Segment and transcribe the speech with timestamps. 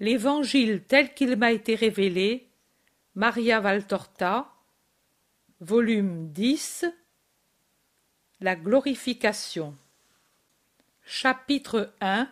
[0.00, 2.46] L'Évangile tel qu'il m'a été révélé,
[3.16, 4.54] Maria Valtorta,
[5.60, 6.84] volume 10,
[8.40, 9.74] La glorification.
[11.04, 12.30] Chapitre 1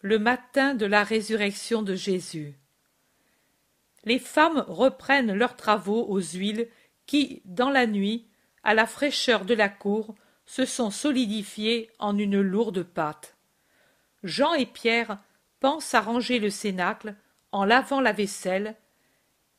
[0.00, 2.54] Le matin de la résurrection de Jésus.
[4.02, 6.68] Les femmes reprennent leurs travaux aux huiles
[7.06, 8.26] qui, dans la nuit,
[8.64, 13.36] à la fraîcheur de la cour, se sont solidifiées en une lourde pâte.
[14.24, 15.18] Jean et Pierre
[15.62, 17.14] pensent à ranger le cénacle
[17.52, 18.76] en lavant la vaisselle,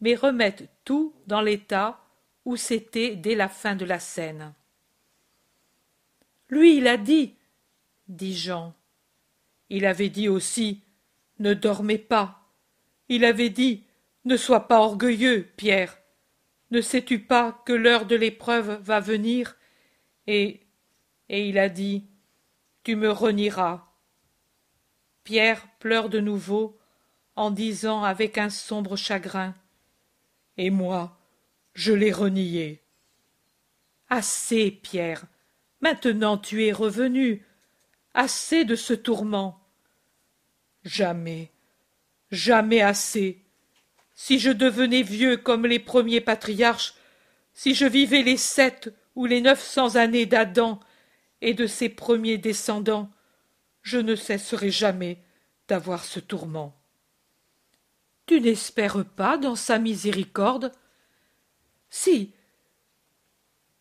[0.02, 2.00] mais remettent tout dans l'état
[2.46, 4.54] où c'était dès la fin de la scène.
[6.50, 7.34] Lui, il a dit,
[8.08, 8.76] dit Jean.
[9.70, 10.84] Il avait dit aussi,
[11.40, 12.42] ne dormez pas.
[13.10, 13.84] Il avait dit,
[14.26, 15.98] ne sois pas orgueilleux, Pierre.
[16.70, 19.58] Ne sais-tu pas que l'heure de l'épreuve va venir?
[20.28, 20.64] Et
[21.30, 22.06] et il a dit
[22.84, 23.88] Tu me renieras.
[25.24, 26.78] Pierre pleure de nouveau
[27.36, 29.56] en disant avec un sombre chagrin
[30.58, 31.18] Et moi,
[31.74, 32.82] je l'ai renié.
[34.10, 35.24] Assez, Pierre,
[35.82, 37.46] maintenant tu es revenu.
[38.14, 39.60] Assez de ce tourment.
[40.84, 41.52] Jamais,
[42.30, 43.42] jamais assez.
[44.14, 46.94] Si je devenais vieux comme les premiers patriarches,
[47.54, 50.80] si je vivais les sept ou les neuf cents années d'Adam
[51.42, 53.10] et de ses premiers descendants,
[53.84, 55.20] je ne cesserai jamais
[55.68, 56.76] d'avoir ce tourment.
[58.26, 60.72] Tu n'espères pas dans sa miséricorde?
[61.90, 62.34] Si.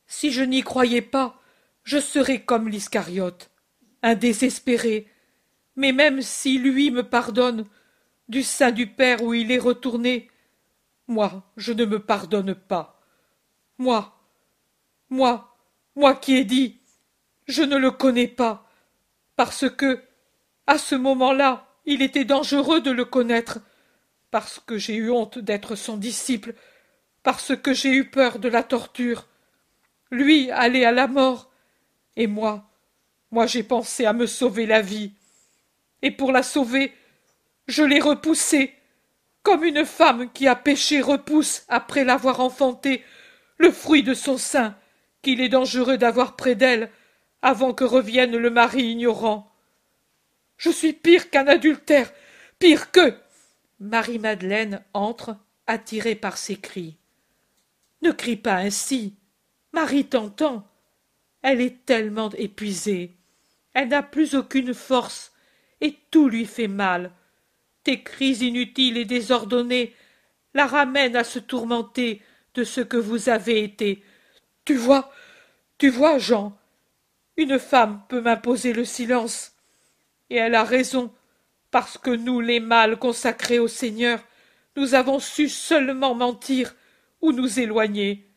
[0.06, 1.40] Si je n'y croyais pas,
[1.84, 3.50] je serais comme l'Iscariote,
[4.02, 5.08] un désespéré.
[5.76, 7.66] Mais même si lui me pardonne,
[8.28, 10.30] du sein du Père où il est retourné,
[11.06, 13.00] moi je ne me pardonne pas.
[13.78, 14.14] Moi,
[15.08, 15.56] moi,
[15.94, 16.78] moi qui ai dit
[17.46, 18.61] je ne le connais pas,
[19.42, 20.00] parce que,
[20.68, 23.58] à ce moment-là, il était dangereux de le connaître,
[24.30, 26.54] parce que j'ai eu honte d'être son disciple,
[27.24, 29.26] parce que j'ai eu peur de la torture.
[30.12, 31.50] Lui aller à la mort,
[32.14, 32.70] et moi,
[33.32, 35.10] moi j'ai pensé à me sauver la vie.
[36.02, 36.92] Et pour la sauver,
[37.66, 38.72] je l'ai repoussé,
[39.42, 43.02] comme une femme qui a péché repousse, après l'avoir enfanté,
[43.58, 44.76] le fruit de son sein,
[45.20, 46.92] qu'il est dangereux d'avoir près d'elle,
[47.42, 49.52] avant que revienne le mari ignorant.
[50.56, 52.12] Je suis pire qu'un adultère,
[52.58, 53.14] pire que.
[53.80, 55.36] Marie-Madeleine entre,
[55.66, 56.96] attirée par ses cris.
[58.00, 59.16] Ne crie pas ainsi.
[59.72, 60.66] Marie t'entend.
[61.42, 63.16] Elle est tellement épuisée.
[63.74, 65.32] Elle n'a plus aucune force,
[65.80, 67.10] et tout lui fait mal.
[67.82, 69.94] Tes cris inutiles et désordonnés
[70.54, 72.22] la ramènent à se tourmenter
[72.54, 74.04] de ce que vous avez été.
[74.64, 75.10] Tu vois,
[75.78, 76.56] tu vois, Jean,
[77.36, 79.52] une femme peut m'imposer le silence.
[80.30, 81.12] Et elle a raison,
[81.70, 84.20] parce que nous, les mâles consacrés au Seigneur,
[84.76, 86.74] nous avons su seulement mentir
[87.20, 88.28] ou nous éloigner.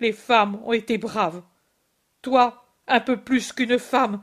[0.00, 1.42] Les femmes ont été braves.
[2.22, 4.22] Toi, un peu plus qu'une femme,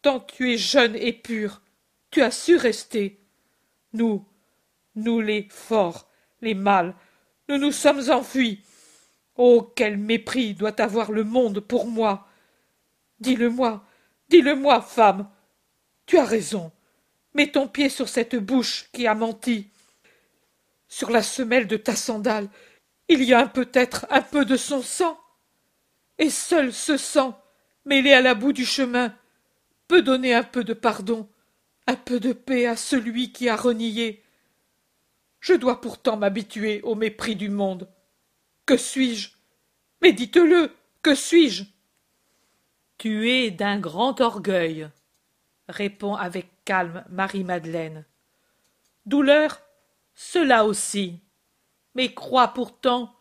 [0.00, 1.60] tant tu es jeune et pure,
[2.10, 3.20] tu as su rester.
[3.92, 4.26] Nous,
[4.94, 6.08] nous les forts,
[6.40, 6.94] les mâles,
[7.48, 8.62] nous nous sommes enfuis.
[9.36, 12.28] Oh, quel mépris doit avoir le monde pour moi
[13.22, 13.84] Dis-le-moi,
[14.28, 15.30] dis-le-moi, femme.
[16.06, 16.72] Tu as raison.
[17.34, 19.68] Mets ton pied sur cette bouche qui a menti.
[20.88, 22.48] Sur la semelle de ta sandale,
[23.06, 25.20] il y a peut-être un peu de son sang.
[26.18, 27.40] Et seul ce sang,
[27.84, 29.14] mêlé à la boue du chemin,
[29.86, 31.30] peut donner un peu de pardon,
[31.86, 34.24] un peu de paix à celui qui a renié.
[35.38, 37.88] Je dois pourtant m'habituer au mépris du monde.
[38.66, 39.30] Que suis-je?
[40.00, 41.71] Mais dites-le, que suis-je?
[43.02, 44.88] Tu es d'un grand orgueil,
[45.68, 48.04] répond avec calme Marie-Madeleine.
[49.06, 49.60] Douleur,
[50.14, 51.18] cela aussi.
[51.96, 53.12] Mais crois pourtant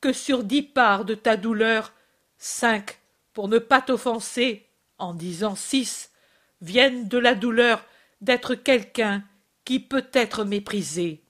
[0.00, 1.92] que sur dix parts de ta douleur,
[2.38, 3.00] cinq,
[3.32, 6.12] pour ne pas t'offenser, en disant six,
[6.60, 7.84] viennent de la douleur
[8.20, 9.24] d'être quelqu'un
[9.64, 11.24] qui peut être méprisé.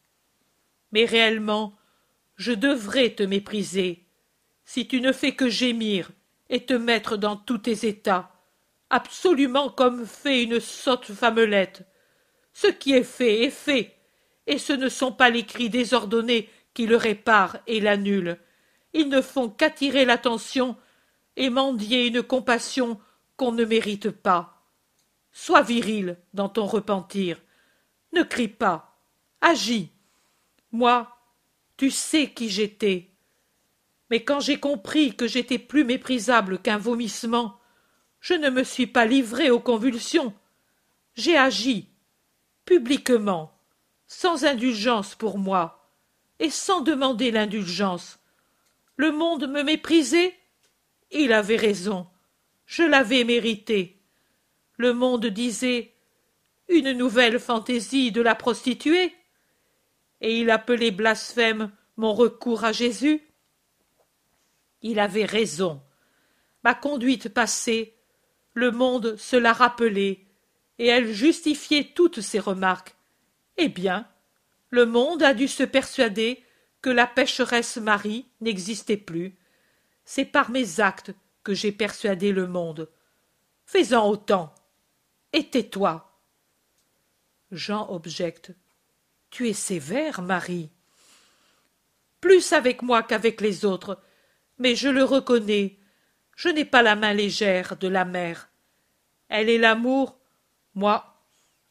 [0.92, 1.74] Mais réellement,
[2.36, 4.04] je devrais te mépriser,
[4.66, 6.10] si tu ne fais que gémir
[6.48, 8.32] et te mettre dans tous tes états,
[8.90, 11.86] absolument comme fait une sotte femmelette.
[12.52, 13.96] Ce qui est fait est fait,
[14.46, 18.38] et ce ne sont pas les cris désordonnés qui le réparent et l'annulent.
[18.92, 20.76] Ils ne font qu'attirer l'attention
[21.36, 23.00] et mendier une compassion
[23.36, 24.62] qu'on ne mérite pas.
[25.32, 27.40] Sois viril dans ton repentir.
[28.12, 28.98] Ne crie pas.
[29.40, 29.90] Agis.
[30.72, 31.14] Moi,
[31.76, 33.10] tu sais qui j'étais.
[34.10, 37.58] Mais quand j'ai compris que j'étais plus méprisable qu'un vomissement,
[38.20, 40.34] je ne me suis pas livré aux convulsions.
[41.14, 41.88] J'ai agi,
[42.64, 43.52] publiquement,
[44.06, 45.92] sans indulgence pour moi,
[46.38, 48.18] et sans demander l'indulgence.
[48.96, 50.34] Le monde me méprisait
[51.10, 52.06] Il avait raison.
[52.66, 54.00] Je l'avais mérité.
[54.76, 55.94] Le monde disait
[56.68, 59.14] une nouvelle fantaisie de la prostituée,
[60.20, 63.22] et il appelait blasphème mon recours à Jésus.
[64.88, 65.82] Il avait raison.
[66.62, 67.96] Ma conduite passée,
[68.54, 70.24] le monde se l'a rappelée,
[70.78, 72.94] et elle justifiait toutes ses remarques.
[73.56, 74.06] Eh bien,
[74.70, 76.40] le monde a dû se persuader
[76.82, 79.34] que la pécheresse Marie n'existait plus.
[80.04, 81.12] C'est par mes actes
[81.42, 82.88] que j'ai persuadé le monde.
[83.64, 84.54] Fais-en autant.
[85.32, 86.16] Et tais-toi.
[87.50, 88.52] Jean objecte.
[89.30, 90.70] Tu es sévère, Marie.
[92.20, 93.98] Plus avec moi qu'avec les autres,
[94.58, 95.78] mais je le reconnais.
[96.36, 98.50] Je n'ai pas la main légère de la mère.
[99.28, 100.18] Elle est l'amour.
[100.74, 101.04] Moi,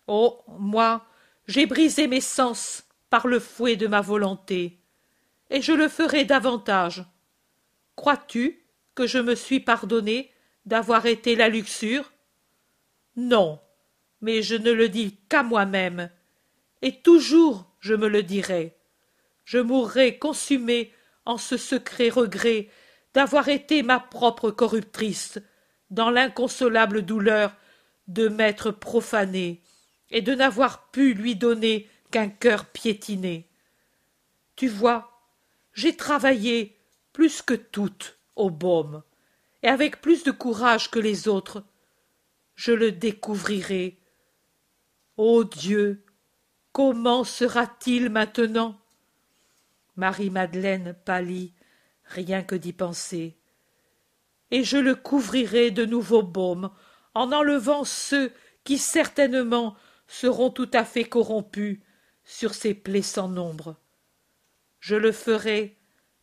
[0.07, 1.05] oh, moi,
[1.47, 4.79] j'ai brisé mes sens par le fouet de ma volonté,
[5.49, 7.05] et je le ferai davantage.
[7.95, 8.63] Crois-tu
[8.95, 10.31] que je me suis pardonné
[10.65, 12.11] d'avoir été la luxure?
[13.15, 13.59] Non,
[14.21, 16.09] mais je ne le dis qu'à moi-même,
[16.81, 18.75] et toujours je me le dirai.
[19.43, 20.91] Je mourrai consumé
[21.25, 22.69] en ce secret regret
[23.13, 25.39] d'avoir été ma propre corruptrice,
[25.89, 27.55] dans l'inconsolable douleur
[28.07, 29.61] de m'être profané
[30.11, 33.49] et de n'avoir pu lui donner qu'un cœur piétiné.
[34.55, 35.11] Tu vois,
[35.73, 36.77] j'ai travaillé
[37.13, 39.03] plus que toutes au baume,
[39.63, 41.63] et avec plus de courage que les autres.
[42.55, 43.97] Je le découvrirai.
[45.17, 46.03] Ô Dieu,
[46.71, 48.79] comment sera-t-il maintenant?
[49.95, 51.53] Marie-Madeleine pâlit,
[52.05, 53.37] rien que d'y penser.
[54.51, 56.71] Et je le couvrirai de nouveaux baumes,
[57.13, 58.31] en enlevant ceux
[58.63, 59.75] qui certainement
[60.07, 61.79] seront tout à fait corrompus
[62.23, 63.77] sur ces plaies sans nombre.
[64.79, 65.77] Je le ferai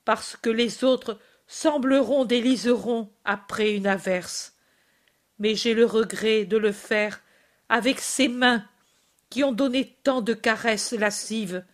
[0.05, 4.57] parce que les autres sembleront des liserons après une averse.
[5.39, 7.21] Mais j'ai le regret de le faire
[7.69, 8.65] avec ces mains
[9.31, 11.65] qui ont donné tant de caresses lascives,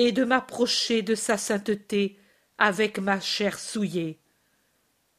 [0.00, 2.20] et de m'approcher de sa sainteté
[2.56, 4.20] avec ma chair souillée.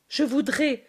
[0.07, 0.87] Je voudrais,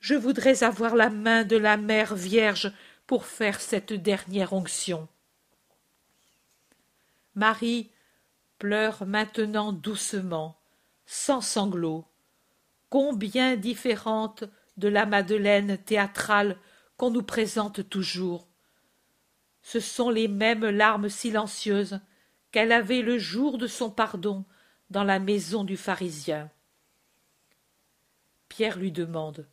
[0.00, 2.70] je voudrais avoir la main de la mère vierge
[3.06, 5.08] pour faire cette dernière onction.
[7.34, 7.90] Marie
[8.58, 10.60] pleure maintenant doucement,
[11.06, 12.04] sans sanglots.
[12.90, 14.44] Combien différente
[14.76, 16.58] de la Madeleine théâtrale
[16.98, 18.46] qu'on nous présente toujours.
[19.62, 21.98] Ce sont les mêmes larmes silencieuses
[22.50, 24.44] qu'elle avait le jour de son pardon
[24.90, 26.50] dans la maison du pharisien.
[28.48, 29.46] Pierre lui demande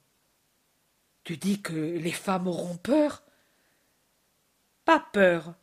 [1.23, 3.23] Tu dis que les femmes auront peur?
[4.85, 5.53] Pas peur,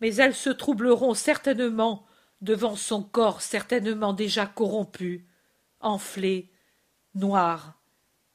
[0.00, 2.06] mais elles se troubleront certainement
[2.42, 5.26] devant son corps certainement déjà corrompu,
[5.80, 6.50] enflé,
[7.14, 7.80] noir.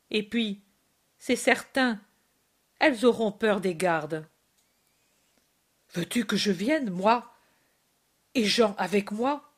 [0.10, 0.64] Et puis,
[1.20, 2.02] c'est certain,
[2.80, 4.28] elles auront peur des gardes.
[5.94, 7.31] Veux-tu que je vienne, moi?
[8.36, 9.52] Et Jean avec moi?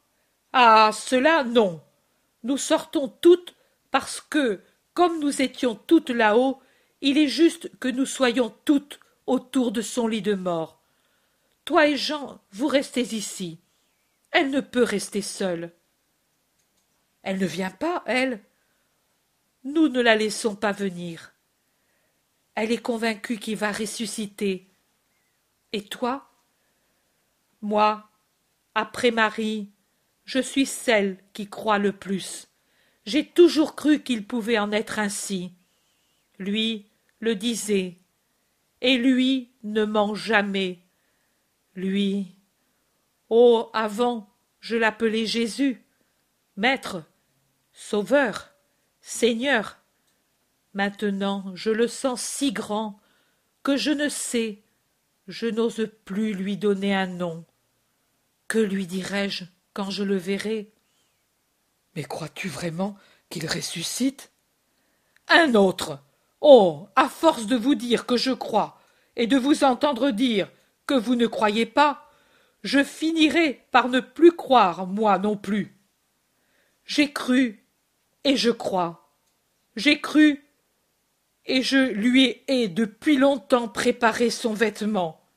[0.51, 1.81] Ah, cela, non.
[2.43, 3.55] Nous sortons toutes
[3.91, 4.61] parce que,
[4.93, 6.59] comme nous étions toutes là-haut,
[7.01, 10.81] il est juste que nous soyons toutes autour de son lit de mort.
[11.65, 13.59] Toi et Jean, vous restez ici.
[14.31, 15.71] Elle ne peut rester seule.
[17.21, 18.43] Elle ne vient pas, elle.
[19.63, 21.33] Nous ne la laissons pas venir.
[22.55, 24.69] Elle est convaincue qu'il va ressusciter.
[25.71, 26.29] Et toi?
[27.61, 28.07] Moi,
[28.75, 29.69] après Marie,
[30.25, 32.47] je suis celle qui croit le plus.
[33.05, 35.51] J'ai toujours cru qu'il pouvait en être ainsi.
[36.39, 36.87] Lui
[37.19, 37.97] le disait,
[38.81, 40.79] et lui ne ment jamais.
[41.75, 42.27] Lui
[43.29, 45.83] Oh, avant, je l'appelais Jésus,
[46.55, 47.03] Maître,
[47.71, 48.53] Sauveur,
[49.01, 49.79] Seigneur.
[50.73, 52.99] Maintenant, je le sens si grand
[53.63, 54.61] que je ne sais,
[55.27, 57.45] je n'ose plus lui donner un nom.
[58.53, 60.71] Que lui dirai-je quand je le verrai?
[61.95, 62.95] Mais crois-tu vraiment
[63.31, 64.31] qu'il ressuscite?
[65.27, 66.03] Un autre
[66.39, 68.79] Oh à force de vous dire que je crois,
[69.15, 70.51] et de vous entendre dire
[70.85, 72.07] que vous ne croyez pas,
[72.61, 75.75] je finirai par ne plus croire, moi non plus.
[76.85, 77.65] J'ai cru,
[78.23, 79.17] et je crois.
[79.75, 80.45] J'ai cru,
[81.47, 85.27] et je lui ai depuis longtemps préparé son vêtement.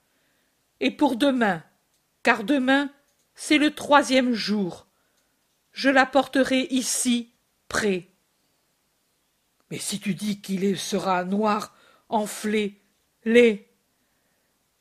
[0.80, 1.64] Et pour demain,
[2.22, 2.90] car demain,
[3.36, 4.88] c'est le troisième jour,
[5.72, 7.34] je l'apporterai ici,
[7.68, 8.08] près.
[9.70, 11.76] Mais si tu dis qu'il sera noir,
[12.08, 12.80] enflé,
[13.24, 13.68] laid,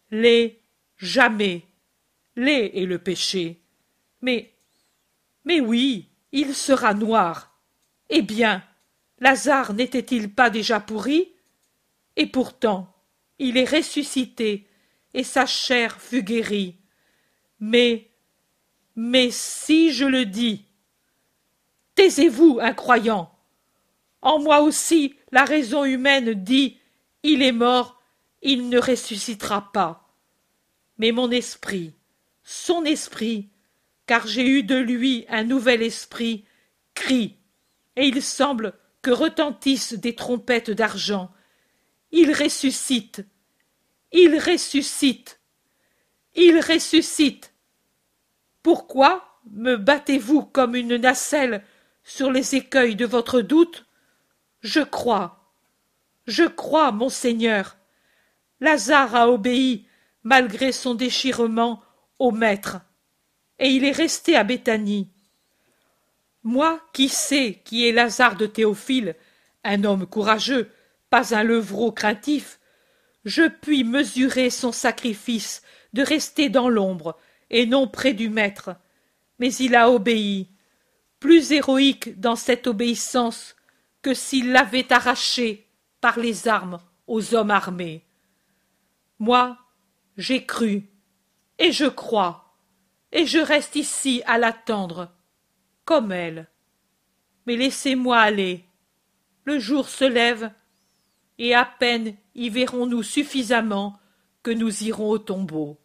[0.10, 0.62] laid,
[0.98, 1.66] jamais,
[2.38, 3.62] laid est le péché.
[4.22, 4.54] Mais,
[5.44, 7.60] mais oui, il sera noir.
[8.10, 8.64] Eh bien,
[9.20, 11.34] Lazare n'était-il pas déjà pourri?
[12.16, 12.96] Et pourtant,
[13.38, 14.66] il est ressuscité,
[15.14, 16.78] et sa chair fut guérie.
[17.60, 18.12] Mais,
[18.96, 20.66] mais si je le dis,
[21.96, 23.32] taisez-vous, incroyant.
[24.22, 26.80] En moi aussi, la raison humaine dit,
[27.24, 28.02] il est mort,
[28.42, 30.08] il ne ressuscitera pas.
[30.98, 31.94] Mais mon esprit,
[32.44, 33.50] son esprit,
[34.06, 36.46] car j'ai eu de lui un nouvel esprit,
[36.94, 37.36] crie,
[37.96, 41.32] et il semble que retentissent des trompettes d'argent.
[42.12, 43.26] Il ressuscite,
[44.12, 45.40] il ressuscite,
[46.36, 47.55] il ressuscite.
[48.66, 51.64] Pourquoi me battez-vous comme une nacelle
[52.04, 53.86] sur les écueils de votre doute?
[54.62, 55.54] Je crois,
[56.26, 57.78] je crois, mon Seigneur.
[58.60, 59.86] Lazare a obéi,
[60.24, 61.84] malgré son déchirement,
[62.18, 62.78] au Maître,
[63.60, 65.12] et il est resté à Béthanie.
[66.42, 69.16] Moi qui sais qui est Lazare de Théophile,
[69.64, 70.72] un homme courageux,
[71.12, 72.60] pas un levreau craintif,
[73.26, 75.62] je puis mesurer son sacrifice
[75.94, 77.16] de rester dans l'ombre
[77.50, 78.76] et non près du maître.
[79.40, 80.50] Mais il a obéi,
[81.20, 83.56] plus héroïque dans cette obéissance
[84.02, 85.68] que s'il l'avait arraché
[86.00, 88.04] par les armes aux hommes armés.
[89.20, 89.58] Moi,
[90.18, 90.90] j'ai cru,
[91.58, 92.54] et je crois,
[93.12, 95.12] et je reste ici à l'attendre,
[95.86, 96.48] comme elle.
[97.48, 98.66] Mais laissez-moi aller.
[99.46, 100.52] Le jour se lève,
[101.38, 104.00] et à peine y verrons-nous suffisamment
[104.44, 105.80] que nous irons au tombeau.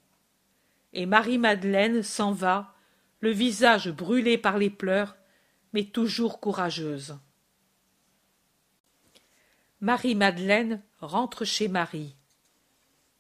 [0.93, 2.75] Et Marie-Madeleine s'en va,
[3.21, 5.17] le visage brûlé par les pleurs,
[5.73, 7.19] mais toujours courageuse.
[9.81, 12.17] Marie-Madeleine rentre chez Marie.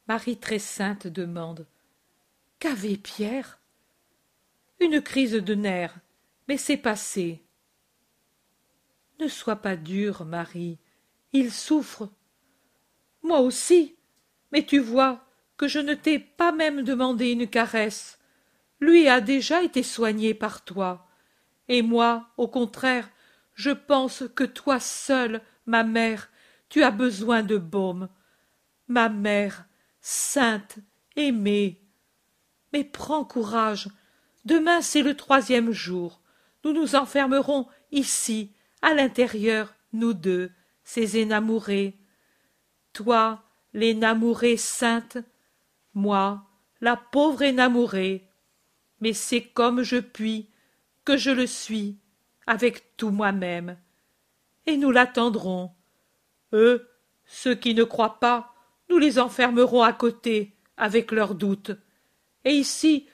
[0.08, 1.66] Marie très sainte demande
[2.58, 3.60] Qu'avait Pierre?
[4.80, 5.98] Une crise de nerfs,
[6.48, 7.44] mais c'est passé.
[9.20, 10.78] Ne sois pas dure, Marie.
[11.32, 12.10] Il souffre.
[13.22, 13.96] Moi aussi.
[14.52, 15.24] Mais tu vois
[15.60, 18.18] que je ne t'ai pas même demandé une caresse.
[18.80, 21.06] Lui a déjà été soigné par toi.
[21.68, 23.10] Et moi, au contraire,
[23.52, 26.30] je pense que toi seule, ma mère,
[26.70, 28.08] tu as besoin de baume.
[28.88, 29.66] Ma mère,
[30.00, 30.78] sainte,
[31.14, 31.82] aimée.
[32.72, 33.90] Mais prends courage.
[34.46, 36.22] Demain c'est le troisième jour.
[36.64, 40.52] Nous nous enfermerons ici, à l'intérieur, nous deux,
[40.84, 41.98] ces énamourés.
[42.94, 43.42] Toi,
[43.74, 45.18] l'énamourée sainte,
[45.94, 46.46] moi,
[46.80, 48.28] la pauvre énamourée.
[49.00, 50.48] Mais c'est comme je puis,
[51.04, 51.98] que je le suis,
[52.46, 53.76] avec tout moi-même.
[54.66, 55.72] Et nous l'attendrons.
[56.52, 56.88] Eux,
[57.24, 58.54] ceux qui ne croient pas,
[58.88, 61.72] nous les enfermerons à côté, avec leurs doutes.
[62.44, 63.06] Et ici,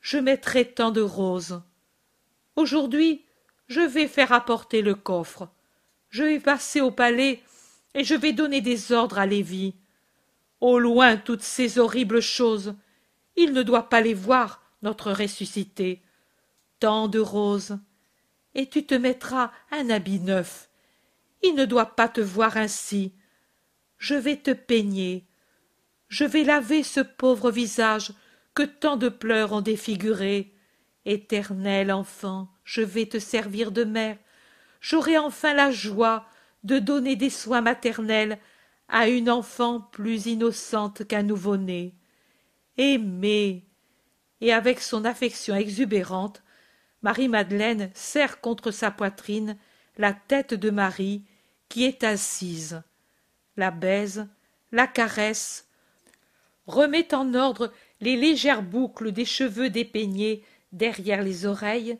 [0.00, 1.62] je mettrai tant de roses.
[2.56, 3.24] Aujourd'hui,
[3.68, 5.48] je vais faire apporter le coffre.
[6.08, 7.42] Je vais passer au palais
[7.94, 9.74] et je vais donner des ordres à Lévi.
[10.60, 12.74] Au loin toutes ces horribles choses.
[13.36, 16.02] Il ne doit pas les voir, notre ressuscité.
[16.78, 17.78] Tant de roses.
[18.54, 20.68] Et tu te mettras un habit neuf.
[21.42, 23.14] Il ne doit pas te voir ainsi.
[23.98, 25.26] Je vais te peigner.
[26.08, 28.12] Je vais laver ce pauvre visage
[28.54, 30.52] que tant de pleurs ont défiguré.
[31.06, 34.18] Éternel enfant, je vais te servir de mère.
[34.80, 36.26] J'aurai enfin la joie
[36.64, 38.38] de donner des soins maternels
[38.90, 41.94] à une enfant plus innocente qu'un nouveau-né.
[42.76, 43.64] Aimée.
[44.40, 46.42] Et avec son affection exubérante,
[47.02, 49.56] Marie-Madeleine serre contre sa poitrine
[49.96, 51.24] la tête de Marie
[51.68, 52.82] qui est assise,
[53.56, 54.28] la baise,
[54.72, 55.68] la caresse,
[56.66, 61.98] remet en ordre les légères boucles des cheveux dépeignés derrière les oreilles,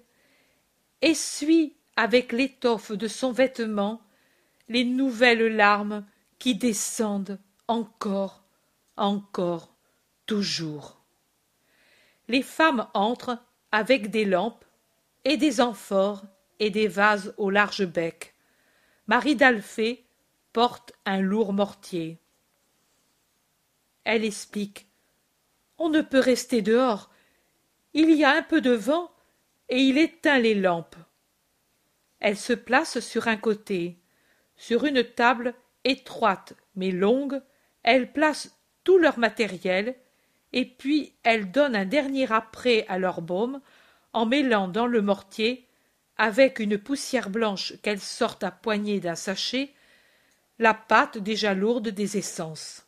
[1.03, 4.01] essuie avec l'étoffe de son vêtement
[4.69, 6.05] les nouvelles larmes
[6.41, 8.43] qui descendent encore,
[8.97, 9.77] encore,
[10.27, 11.05] toujours.
[12.27, 13.39] Les femmes entrent
[13.71, 14.65] avec des lampes
[15.25, 16.25] et des amphores
[16.59, 18.35] et des vases au large bec.
[19.07, 20.07] Marie d'Alphée
[20.53, 22.19] porte un lourd mortier.
[24.05, 24.89] Elle explique.
[25.77, 27.11] On ne peut rester dehors.
[27.93, 29.13] Il y a un peu de vent
[29.69, 30.97] et il éteint les lampes.
[32.19, 33.99] Elle se place sur un côté.
[34.57, 37.41] Sur une table étroite mais longue,
[37.83, 39.97] elle place tout leur matériel,
[40.53, 43.61] et puis elle donne un dernier apprêt à leur baume
[44.13, 45.67] en mêlant dans le mortier,
[46.17, 49.73] avec une poussière blanche qu'elle sort à poignée d'un sachet,
[50.59, 52.87] la pâte déjà lourde des essences.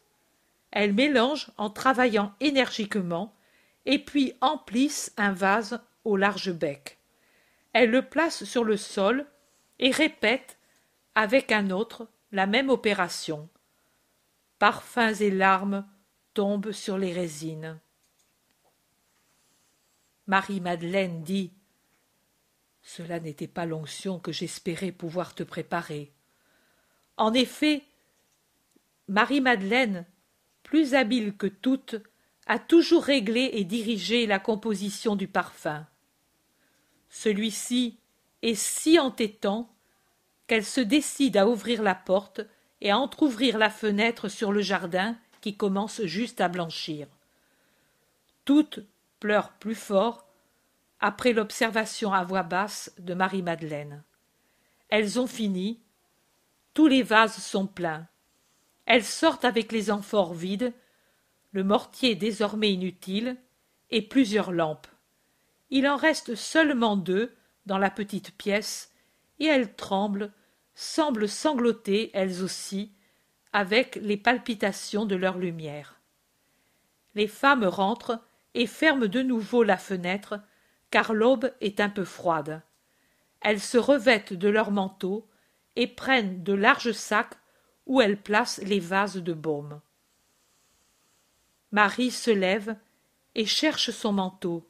[0.71, 3.35] Elle mélange en travaillant énergiquement,
[3.87, 6.99] et puis emplissent un vase au large bec.
[7.73, 9.27] Elle le place sur le sol
[9.79, 10.59] et répète
[11.15, 13.49] avec un autre la même opération.
[14.59, 15.87] Parfums et larmes
[16.35, 17.79] tombent sur les résines.
[20.27, 21.53] Marie-Madeleine dit
[22.83, 26.13] Cela n'était pas l'onction que j'espérais pouvoir te préparer.
[27.17, 27.83] En effet,
[29.09, 30.07] Marie-Madeleine,
[30.63, 31.97] plus habile que toutes,
[32.47, 35.87] a toujours réglé et dirigé la composition du parfum.
[37.11, 37.99] Celui-ci
[38.41, 39.72] est si entêtant
[40.47, 42.41] qu'elle se décide à ouvrir la porte
[42.81, 47.07] et à entr'ouvrir la fenêtre sur le jardin qui commence juste à blanchir.
[48.45, 48.81] Toutes
[49.21, 50.27] pleurent plus fort
[51.01, 54.03] après l'observation à voix basse de Marie-Madeleine.
[54.89, 55.81] Elles ont fini,
[56.75, 58.07] tous les vases sont pleins.
[58.87, 60.73] Elles sortent avec les amphores vides,
[61.53, 63.37] le mortier désormais inutile,
[63.91, 64.87] et plusieurs lampes.
[65.71, 67.35] Il en reste seulement deux
[67.67, 68.92] dans la petite pièce,
[69.39, 70.33] et elles tremblent,
[70.75, 72.93] semblent sangloter elles aussi,
[73.53, 76.01] avec les palpitations de leur lumière.
[77.15, 78.21] Les femmes rentrent
[78.55, 80.41] et ferment de nouveau la fenêtre,
[80.91, 82.63] car l'aube est un peu froide.
[83.41, 85.29] Elles se revêtent de leurs manteaux
[85.77, 87.37] et prennent de larges sacs
[87.87, 89.81] où elles placent les vases de baume.
[91.73, 92.77] Marie se lève
[93.35, 94.69] et cherche son manteau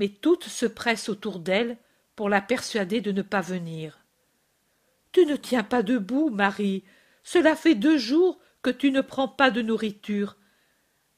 [0.00, 1.76] mais toutes se pressent autour d'elle
[2.20, 3.98] pour la persuader de ne pas venir.
[5.10, 6.84] Tu ne tiens pas debout, Marie.
[7.22, 10.36] Cela fait deux jours que tu ne prends pas de nourriture.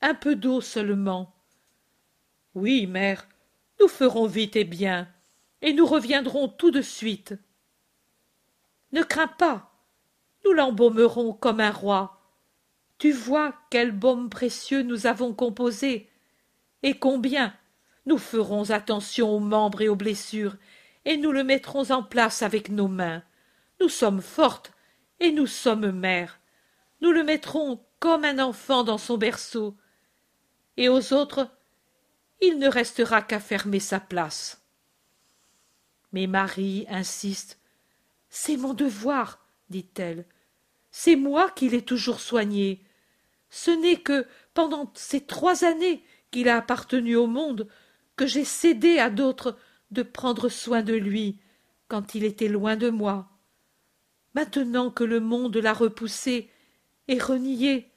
[0.01, 1.35] Un peu d'eau seulement.
[2.55, 3.27] Oui, mère,
[3.81, 5.09] nous ferons vite et bien,
[5.61, 7.35] et nous reviendrons tout de suite.
[8.93, 9.73] Ne crains pas,
[10.45, 12.21] nous l'embaumerons comme un roi.
[12.99, 16.09] Tu vois quel baume précieux nous avons composé,
[16.85, 17.53] et combien
[18.07, 20.57] nous ferons attention aux membres et aux blessures,
[21.05, 23.23] et nous le mettrons en place avec nos mains.
[23.81, 24.73] Nous sommes fortes,
[25.21, 26.41] et nous sommes mères.
[27.01, 29.77] Nous le mettrons comme un enfant dans son berceau.
[30.77, 31.49] Et aux autres,
[32.41, 34.63] il ne restera qu'à fermer sa place.
[36.13, 37.61] Mais Marie insiste.
[38.29, 40.27] C'est mon devoir, dit-elle.
[40.91, 42.85] C'est moi qui l'ai toujours soigné.
[43.51, 47.69] Ce n'est que pendant ces trois années qu'il a appartenu au monde
[48.17, 49.57] que j'ai cédé à d'autres
[49.93, 51.39] de prendre soin de lui
[51.89, 53.29] quand il était loin de moi.
[54.35, 56.51] Maintenant que le monde l'a repoussé
[57.09, 57.91] et renié,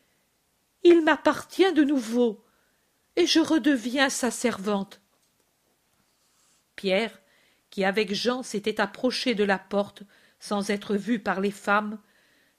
[0.84, 2.43] il m'appartient de nouveau,
[3.15, 4.99] et je redeviens sa servante.
[6.75, 7.17] Pierre,
[7.69, 10.03] qui avec Jean s'était approché de la porte
[10.39, 11.99] sans être vu par les femmes,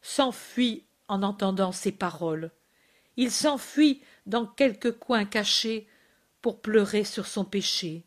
[0.00, 2.50] s'enfuit en entendant ces paroles.
[3.18, 5.86] Il s'enfuit dans quelque coin caché
[6.40, 8.05] pour pleurer sur son péché.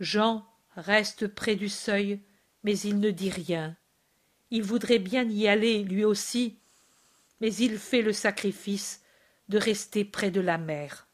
[0.00, 2.20] Jean reste près du seuil,
[2.62, 3.76] mais il ne dit rien.
[4.50, 6.58] Il voudrait bien y aller lui aussi,
[7.40, 9.02] mais il fait le sacrifice
[9.48, 11.06] de rester près de la mère.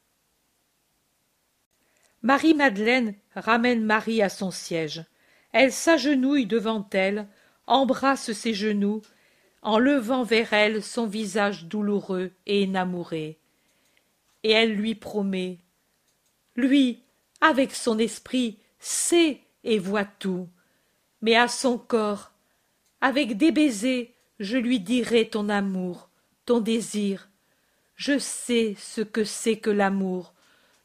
[2.23, 5.05] Marie-Madeleine ramène Marie à son siège.
[5.53, 7.27] Elle s'agenouille devant elle,
[7.67, 9.03] embrasse ses genoux,
[9.63, 13.39] en levant vers elle son visage douloureux et enamouré.
[14.43, 15.59] Et elle lui promet
[16.57, 17.03] lui,
[17.41, 18.59] avec son esprit,
[19.65, 20.49] et voit tout.
[21.23, 22.33] Mais à son corps,
[23.01, 26.09] avec des baisers, je lui dirai ton amour,
[26.47, 27.29] ton désir.
[27.95, 30.35] Je sais ce que c'est que l'amour.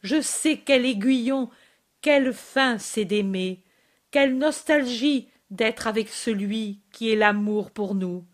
[0.02, 1.50] Je sais quel aiguillon,
[2.02, 3.64] quelle fin c'est d'aimer,
[4.12, 8.26] quelle nostalgie d'être avec celui qui est l'amour pour nous.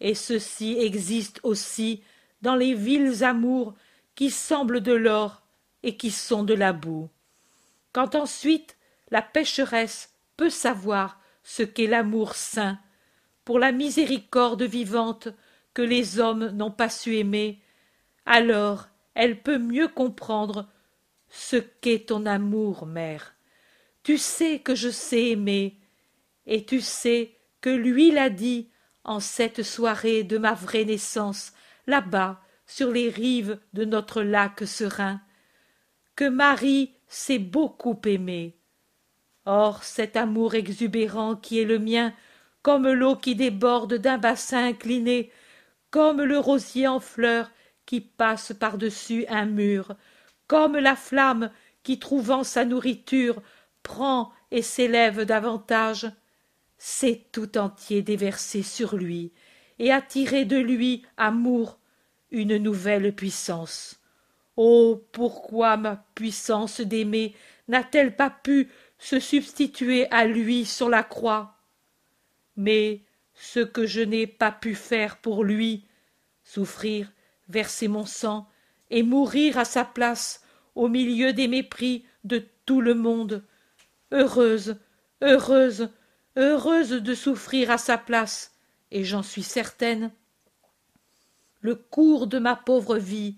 [0.00, 2.02] Et ceci existe aussi
[2.42, 3.74] dans les vils amours
[4.16, 5.42] qui semblent de l'or
[5.84, 7.08] et qui sont de la boue.
[7.92, 8.76] Quand ensuite
[9.10, 12.78] la pécheresse peut savoir ce qu'est l'amour saint,
[13.44, 15.28] pour la miséricorde vivante
[15.74, 17.60] que les hommes n'ont pas su aimer,
[18.26, 20.68] alors elle peut mieux comprendre
[21.28, 23.34] ce qu'est ton amour, mère.
[24.02, 25.78] Tu sais que je sais aimer,
[26.46, 28.68] et tu sais que lui l'a dit
[29.04, 31.52] en cette soirée de ma vraie naissance,
[31.86, 35.20] là-bas, sur les rives de notre lac serein,
[36.16, 38.56] que Marie s'est beaucoup aimé.
[39.44, 42.14] Or cet amour exubérant qui est le mien,
[42.62, 45.30] comme l'eau qui déborde d'un bassin incliné,
[45.90, 47.50] comme le rosier en fleurs
[47.84, 49.94] qui passe par-dessus un mur,
[50.46, 51.50] comme la flamme
[51.82, 53.42] qui, trouvant sa nourriture,
[53.82, 56.10] prend et s'élève davantage,
[56.78, 59.32] c'est tout entier déversé sur lui
[59.78, 61.78] et attirer de lui amour
[62.30, 64.01] une nouvelle puissance
[64.56, 65.02] Oh.
[65.12, 67.34] Pourquoi ma puissance d'aimer
[67.68, 71.56] n'a t elle pas pu se substituer à lui sur la croix?
[72.56, 73.02] Mais
[73.34, 75.84] ce que je n'ai pas pu faire pour lui,
[76.44, 77.12] souffrir,
[77.48, 78.48] verser mon sang,
[78.90, 80.42] et mourir à sa place,
[80.74, 83.44] au milieu des mépris de tout le monde.
[84.10, 84.76] Heureuse,
[85.22, 85.90] heureuse,
[86.36, 88.54] heureuse de souffrir à sa place,
[88.90, 90.10] et j'en suis certaine.
[91.60, 93.36] Le cours de ma pauvre vie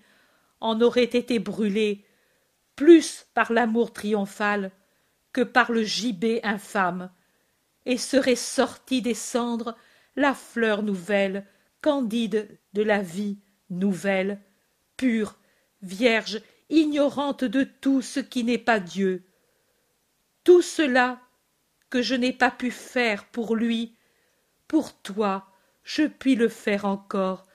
[0.65, 2.07] en aurait été brûlé
[2.75, 4.73] plus par l'amour triomphal
[5.33, 7.11] que par le gibet infâme,
[7.85, 9.77] et serait sortie des cendres
[10.17, 11.47] la fleur nouvelle,
[11.83, 14.41] candide de la vie nouvelle,
[14.97, 15.37] pure,
[15.83, 19.27] vierge, ignorante de tout ce qui n'est pas Dieu.
[20.45, 21.21] Tout cela
[21.91, 23.97] que je n'ai pas pu faire pour lui,
[24.67, 25.47] pour toi,
[25.83, 27.47] je puis le faire encore,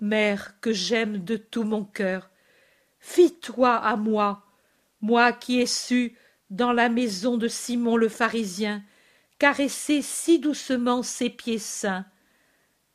[0.00, 2.30] mère que j'aime de tout mon cœur.
[3.10, 4.44] Fie-toi à moi,
[5.00, 6.14] moi qui ai su,
[6.50, 8.82] dans la maison de Simon le pharisien,
[9.38, 12.04] caresser si doucement ses pieds saints.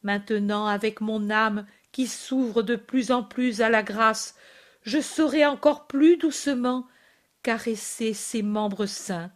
[0.04, 4.36] Maintenant, avec mon âme qui s'ouvre de plus en plus à la grâce,
[4.84, 6.86] je saurai encore plus doucement
[7.42, 9.32] caresser ses membres saints,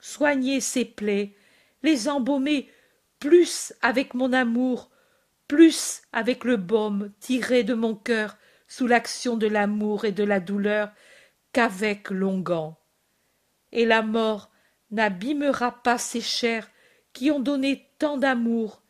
[0.00, 1.36] soigner ses plaies,
[1.84, 2.68] les embaumer
[3.20, 4.90] plus avec mon amour,
[5.46, 8.36] plus avec le baume tiré de mon cœur
[8.68, 10.92] sous l'action de l'amour et de la douleur
[11.52, 12.74] qu'avec l'onguent.
[13.72, 14.50] Et la mort
[14.90, 16.70] n'abîmera pas ces chairs
[17.12, 18.82] qui ont donné tant d'amour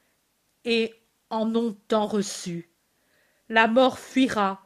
[0.64, 0.94] et
[1.30, 2.68] en ont tant reçu.
[3.48, 4.62] La mort fuira,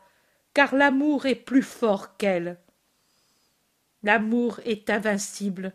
[0.54, 2.58] car l'amour est plus fort qu'elle.
[4.02, 5.72] L'amour est invincible,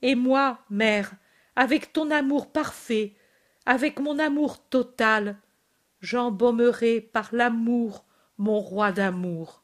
[0.00, 1.12] et moi, mère,
[1.56, 3.14] avec ton amour parfait,
[3.66, 5.36] avec mon amour total,
[6.00, 8.05] j'embaumerai par l'amour
[8.38, 9.62] mon roi d'amour.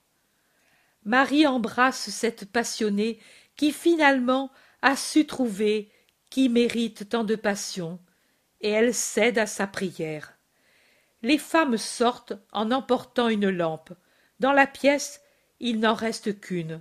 [1.04, 3.18] Marie embrasse cette passionnée
[3.56, 4.50] qui finalement
[4.82, 5.90] a su trouver
[6.30, 7.98] qui mérite tant de passion,
[8.60, 10.38] et elle cède à sa prière.
[11.22, 13.92] Les femmes sortent en emportant une lampe.
[14.40, 15.20] Dans la pièce,
[15.60, 16.80] il n'en reste qu'une.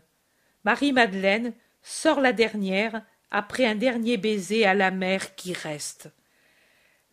[0.63, 6.09] Marie-Madeleine sort la dernière après un dernier baiser à la mère qui reste.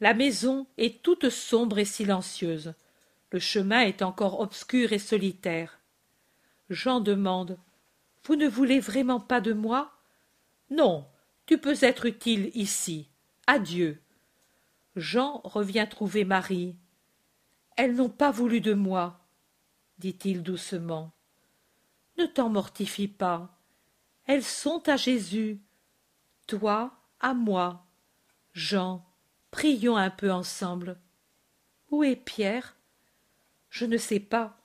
[0.00, 2.74] La maison est toute sombre et silencieuse.
[3.30, 5.78] Le chemin est encore obscur et solitaire.
[6.70, 7.58] Jean demande
[8.24, 9.92] Vous ne voulez vraiment pas de moi
[10.70, 11.06] Non,
[11.46, 13.08] tu peux être utile ici.
[13.46, 14.00] Adieu.
[14.96, 16.76] Jean revient trouver Marie.
[17.76, 19.20] Elles n'ont pas voulu de moi,
[19.98, 21.12] dit-il doucement.
[22.16, 23.56] Ne t'en mortifie pas.
[24.26, 25.60] Elles sont à Jésus,
[26.46, 27.86] toi à moi.
[28.52, 29.06] Jean,
[29.50, 30.98] prions un peu ensemble.
[31.90, 32.77] Où est Pierre?
[33.70, 34.60] Je ne sais pas.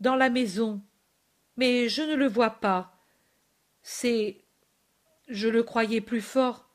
[0.00, 0.82] Dans la maison.
[1.56, 2.98] Mais je ne le vois pas.
[3.82, 4.38] C'est.
[5.28, 6.68] Je le croyais plus fort.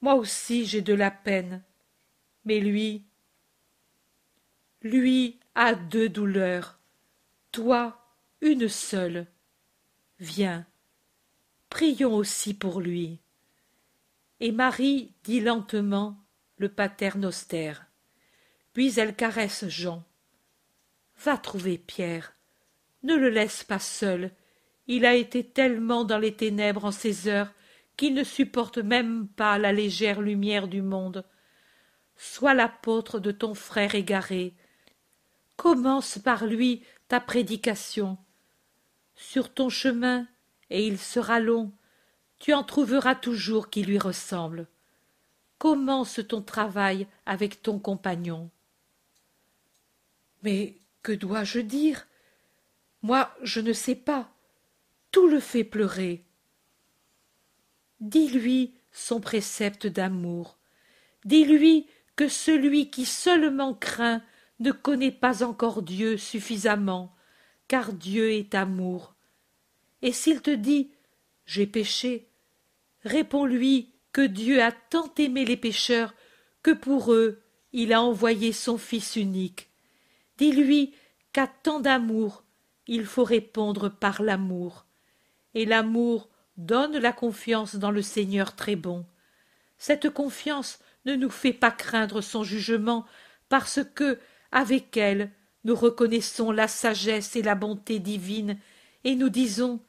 [0.00, 1.62] Moi aussi j'ai de la peine.
[2.44, 3.04] Mais lui.
[4.82, 6.78] Lui a deux douleurs.
[7.52, 7.98] Toi,
[8.40, 9.26] une seule.
[10.18, 10.66] Viens.
[11.70, 13.20] Prions aussi pour lui.
[14.40, 16.16] Et Marie dit lentement
[16.58, 17.72] le paternoster.
[18.72, 20.05] Puis elle caresse Jean.
[21.24, 22.34] Va trouver Pierre.
[23.02, 24.32] Ne le laisse pas seul.
[24.86, 27.52] Il a été tellement dans les ténèbres en ces heures
[27.96, 31.24] qu'il ne supporte même pas la légère lumière du monde.
[32.16, 34.54] Sois l'apôtre de ton frère égaré.
[35.56, 38.18] Commence par lui ta prédication.
[39.14, 40.26] Sur ton chemin,
[40.68, 41.72] et il sera long,
[42.38, 44.68] tu en trouveras toujours qui lui ressemblent.
[45.58, 48.50] Commence ton travail avec ton compagnon.
[50.42, 52.08] Mais que dois-je dire?
[53.02, 54.28] Moi, je ne sais pas.
[55.12, 56.24] Tout le fait pleurer.
[58.00, 60.58] Dis-lui son précepte d'amour.
[61.24, 64.20] Dis-lui que celui qui seulement craint
[64.58, 67.14] ne connaît pas encore Dieu suffisamment,
[67.68, 69.14] car Dieu est amour.
[70.02, 70.90] Et s'il te dit
[71.44, 72.26] J'ai péché,
[73.04, 76.14] réponds-lui que Dieu a tant aimé les pécheurs
[76.64, 79.70] que pour eux il a envoyé son Fils unique,
[80.38, 80.94] Dis-lui
[81.32, 82.44] qu'à tant d'amour,
[82.86, 84.86] il faut répondre par l'amour.
[85.54, 89.06] Et l'amour donne la confiance dans le Seigneur très bon.
[89.78, 93.06] Cette confiance ne nous fait pas craindre son jugement,
[93.48, 94.18] parce que,
[94.52, 95.30] avec elle,
[95.64, 98.58] nous reconnaissons la sagesse et la bonté divine,
[99.04, 99.80] et nous disons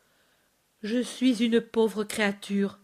[0.82, 2.80] Je suis une pauvre créature,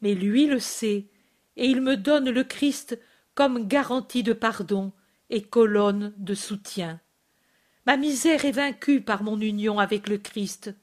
[0.00, 1.08] mais lui le sait,
[1.56, 2.98] et il me donne le Christ
[3.34, 4.92] comme garantie de pardon,
[5.40, 7.00] colonne de soutien.
[7.86, 10.74] Ma misère est vaincue par mon union avec le Christ.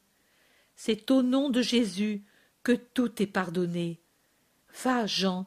[0.75, 2.23] C'est au nom de Jésus
[2.63, 4.01] que tout est pardonné.
[4.83, 5.45] Va, Jean,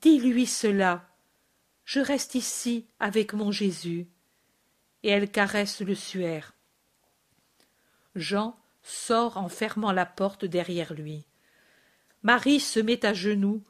[0.00, 1.08] dis-lui cela.
[1.84, 4.08] Je reste ici avec mon Jésus.
[5.02, 6.54] Et elle caresse le suaire.
[8.14, 11.26] Jean sort en fermant la porte derrière lui.
[12.22, 13.62] Marie se met à genoux,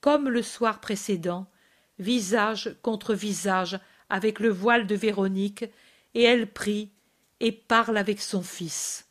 [0.00, 1.50] comme le soir précédent,
[1.98, 5.64] visage contre visage avec le voile de Véronique,
[6.14, 6.90] et elle prie
[7.40, 9.08] et parle avec son fils.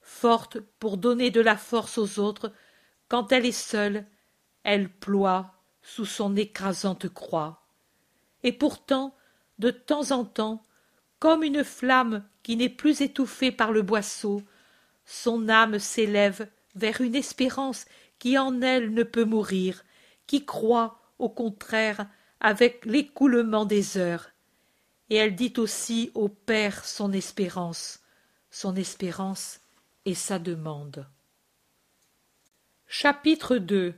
[0.00, 2.52] Forte pour donner de la force aux autres,
[3.08, 4.06] quand elle est seule,
[4.62, 7.62] elle ploie sous son écrasante croix.
[8.42, 9.14] Et pourtant,
[9.58, 10.62] de temps en temps,
[11.18, 14.42] comme une flamme qui n'est plus étouffée par le boisseau,
[15.04, 17.86] son âme s'élève vers une espérance
[18.18, 19.84] qui en elle ne peut mourir,
[20.26, 22.06] qui croit, au contraire,
[22.40, 24.30] avec l'écoulement des heures.
[25.10, 28.00] Et elle dit aussi au Père son espérance,
[28.50, 29.60] son espérance
[30.04, 31.06] et sa demande.
[32.86, 33.94] Chapitre 2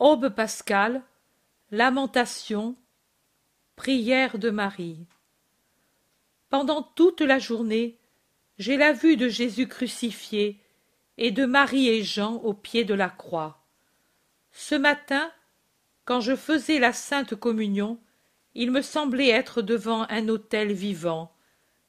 [0.00, 1.02] Aube pascale,
[1.70, 2.76] Lamentation,
[3.76, 5.06] Prière de Marie.
[6.48, 7.98] Pendant toute la journée,
[8.58, 10.60] j'ai la vue de Jésus crucifié
[11.16, 13.64] et de Marie et Jean au pied de la croix.
[14.52, 15.30] Ce matin,
[16.04, 17.98] quand je faisais la sainte communion,
[18.54, 21.34] il me semblait être devant un autel vivant,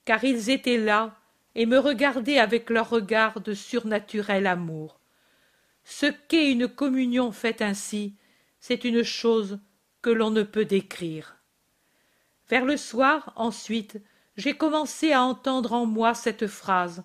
[0.06, 1.15] car ils étaient là
[1.54, 4.99] et me regardaient avec leur regard de surnaturel amour.
[5.84, 8.15] Ce qu'est une communion faite ainsi,
[8.60, 9.60] c'est une chose
[10.01, 11.38] que l'on ne peut décrire.
[12.49, 14.01] Vers le soir, ensuite,
[14.38, 17.04] j'ai commencé à entendre en moi cette phrase.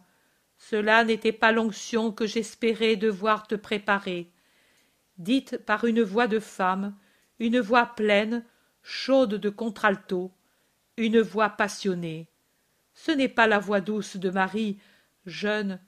[0.59, 4.31] Cela n'était pas l'onction que j'espérais devoir te préparer.
[5.21, 6.97] Dite par une voix de femme,
[7.39, 8.43] une voix pleine,
[8.83, 10.33] chaude de contralto,
[10.97, 12.27] une voix passionnée.
[12.95, 14.79] Ce n'est pas la voix douce de Marie,
[15.27, 15.79] jeune,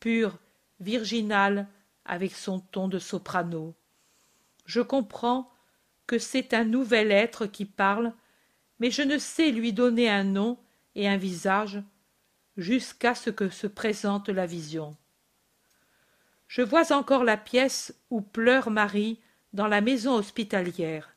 [0.00, 0.38] pure,
[0.80, 1.68] virginale,
[2.04, 3.76] avec son ton de soprano.
[4.66, 5.52] Je comprends
[6.08, 8.12] que c'est un nouvel être qui parle,
[8.80, 10.58] mais je ne sais lui donner un nom
[10.96, 11.80] et un visage
[12.56, 14.96] jusqu'à ce que se présente la vision.
[16.50, 19.20] Je vois encore la pièce où pleure Marie
[19.52, 21.14] dans la maison hospitalière.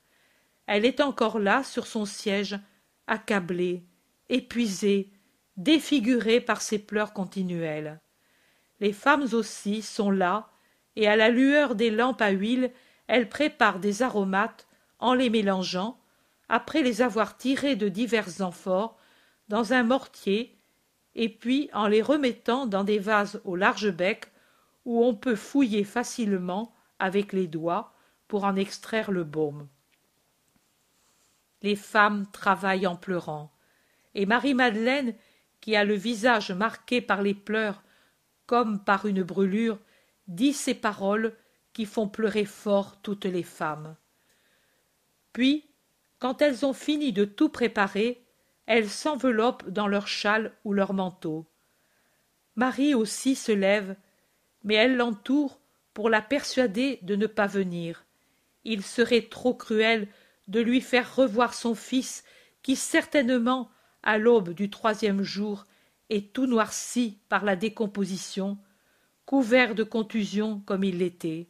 [0.68, 2.60] Elle est encore là sur son siège,
[3.08, 3.82] accablée,
[4.30, 5.12] épuisée,
[5.58, 8.00] défigurée par ses pleurs continuels.
[8.80, 10.52] Les femmes aussi sont là,
[10.96, 12.70] et à la lueur des lampes à huile,
[13.08, 14.68] elles préparent des aromates
[15.00, 16.00] en les mélangeant,
[16.48, 19.00] après les avoir tirés de divers amphores,
[19.48, 20.56] dans un mortier,
[21.16, 24.28] et puis en les remettant dans des vases au large bec
[24.86, 27.94] où on peut fouiller facilement avec les doigts
[28.28, 29.68] pour en extraire le baume.
[31.62, 33.54] Les femmes travaillent en pleurant,
[34.16, 35.16] et Marie-Madeleine,
[35.62, 37.84] qui a le visage marqué par les pleurs
[38.46, 39.80] comme par une brûlure,
[40.28, 41.36] dit ces paroles
[41.72, 43.96] qui font pleurer fort toutes les femmes.
[45.32, 45.66] Puis,
[46.20, 48.26] quand elles ont fini de tout préparer,
[48.66, 51.46] elles s'enveloppent dans leur châle ou leur manteau.
[52.56, 53.96] Marie aussi se lève,
[54.64, 55.60] mais elle l'entoure
[55.94, 58.06] pour la persuader de ne pas venir.
[58.64, 60.08] Il serait trop cruel
[60.48, 62.24] de lui faire revoir son fils
[62.62, 63.70] qui certainement,
[64.02, 65.66] à l'aube du troisième jour,
[66.10, 68.58] est tout noirci par la décomposition,
[69.26, 71.48] couvert de contusions comme il l'était.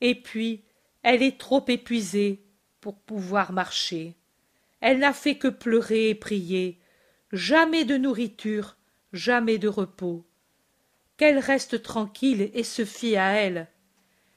[0.00, 0.62] Et puis,
[1.02, 2.42] elle est trop épuisée
[2.80, 4.14] pour pouvoir marcher.
[4.80, 6.78] Elle n'a fait que pleurer et prier,
[7.32, 8.76] jamais de nourriture,
[9.12, 10.24] jamais de repos.
[11.20, 13.68] Qu'elle reste tranquille et se fie à elle.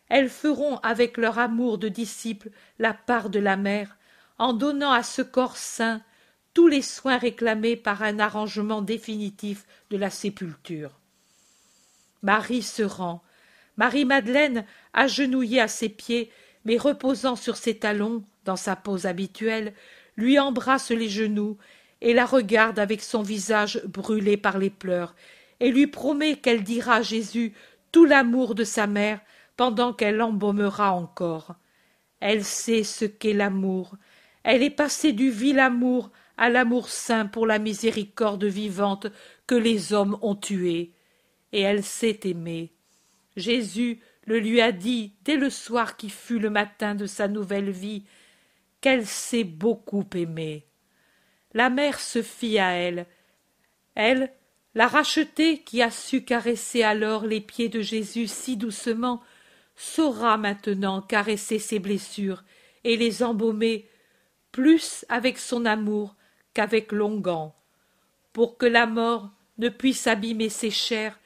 [0.09, 3.95] Elles feront avec leur amour de disciples la part de la mère,
[4.37, 6.01] en donnant à ce corps saint
[6.53, 10.99] tous les soins réclamés par un arrangement définitif de la sépulture.
[12.21, 13.23] Marie se rend.
[13.77, 16.33] Marie-Madeleine, agenouillée à ses pieds,
[16.65, 19.73] mais reposant sur ses talons, dans sa pose habituelle,
[20.17, 21.57] lui embrasse les genoux
[22.01, 25.15] et la regarde avec son visage brûlé par les pleurs,
[25.63, 27.53] et lui promet qu'elle dira Jésus
[27.93, 29.21] tout l'amour de sa mère
[29.55, 31.55] pendant qu'elle l'embaumera encore.
[32.19, 33.95] Elle sait ce qu'est l'amour.
[34.43, 39.07] Elle est passée du vil amour à l'amour saint pour la miséricorde vivante
[39.47, 40.91] que les hommes ont tuée.
[41.53, 42.73] Et elle sait aimer.
[43.37, 47.71] Jésus le lui a dit dès le soir qui fut le matin de sa nouvelle
[47.71, 48.03] vie,
[48.81, 50.65] qu'elle sait beaucoup aimer.
[51.53, 53.05] La mère se fie à elle.
[53.95, 54.29] Elle,
[54.75, 59.21] la rachetée qui a su caresser alors les pieds de Jésus si doucement,
[59.75, 62.43] saura maintenant caresser ses blessures
[62.83, 63.89] et les embaumer
[64.51, 66.15] plus avec son amour
[66.53, 67.51] qu'avec l'onguent.
[68.33, 71.19] pour que la mort ne puisse abîmer ces chairs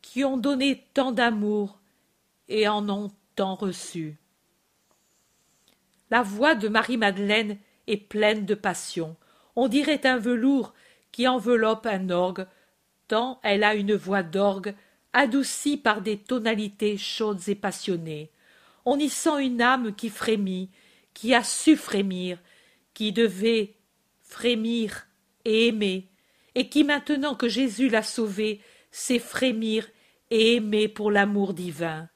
[0.00, 1.78] qui ont donné tant d'amour
[2.48, 4.16] et en ont tant reçu.
[6.10, 9.16] La voix de Marie-Madeleine est pleine de passion.
[9.56, 10.72] On dirait un velours
[11.12, 12.46] qui enveloppe un orgue,
[13.08, 14.74] tant elle a une voix d'orgue
[15.12, 18.30] adoucie par des tonalités chaudes et passionnées.
[18.84, 20.70] On y sent une âme qui frémit,
[21.14, 22.38] qui a su frémir,
[22.92, 23.74] qui devait
[24.20, 25.06] frémir
[25.44, 26.08] et aimer,
[26.54, 29.88] et qui maintenant que Jésus l'a sauvée, sait frémir
[30.30, 32.08] et aimer pour l'amour divin.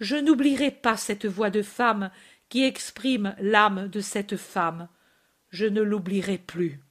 [0.00, 2.10] Je n'oublierai pas cette voix de femme
[2.48, 4.88] qui exprime l'âme de cette femme.
[5.50, 6.83] Je ne l'oublierai plus.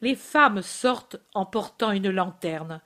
[0.00, 2.80] Les femmes sortent en portant une lanterne.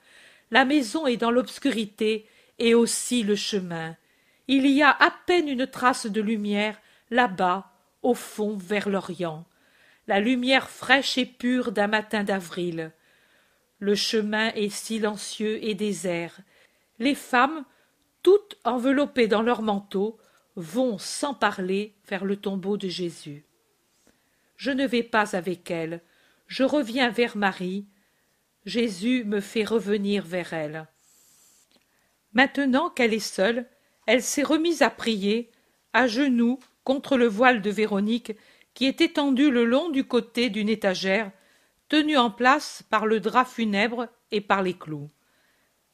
[0.51, 2.27] La maison est dans l'obscurité
[2.59, 3.95] et aussi le chemin.
[4.47, 7.71] Il y a à peine une trace de lumière là-bas,
[8.03, 9.45] au fond, vers l'Orient.
[10.07, 12.91] La lumière fraîche et pure d'un matin d'avril.
[13.79, 16.37] Le chemin est silencieux et désert.
[16.99, 17.65] Les femmes,
[18.21, 20.17] toutes enveloppées dans leurs manteaux,
[20.55, 23.45] vont sans parler vers le tombeau de Jésus.
[24.55, 26.01] Je ne vais pas avec elles,
[26.47, 27.87] je reviens vers Marie.
[28.65, 30.87] Jésus me fait revenir vers elle.
[32.33, 33.67] Maintenant qu'elle est seule,
[34.07, 35.51] elle s'est remise à prier,
[35.93, 38.33] à genoux, contre le voile de Véronique,
[38.73, 41.31] qui est étendu le long du côté d'une étagère,
[41.87, 45.09] tenue en place par le drap funèbre et par les clous.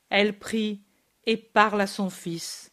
[0.10, 0.82] Elle prie
[1.26, 2.72] et parle à son fils.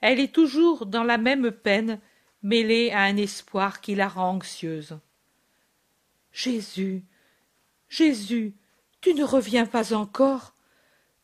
[0.00, 2.00] Elle est toujours dans la même peine,
[2.42, 4.98] mêlée à un espoir qui la rend anxieuse.
[6.32, 7.04] Jésus,
[7.90, 8.54] Jésus,
[9.02, 10.54] tu ne reviens pas encore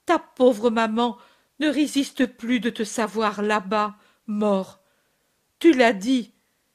[0.05, 1.17] Ta pauvre maman
[1.59, 4.81] ne résiste plus de te savoir là-bas, mort.
[5.59, 6.33] Tu l'as dit,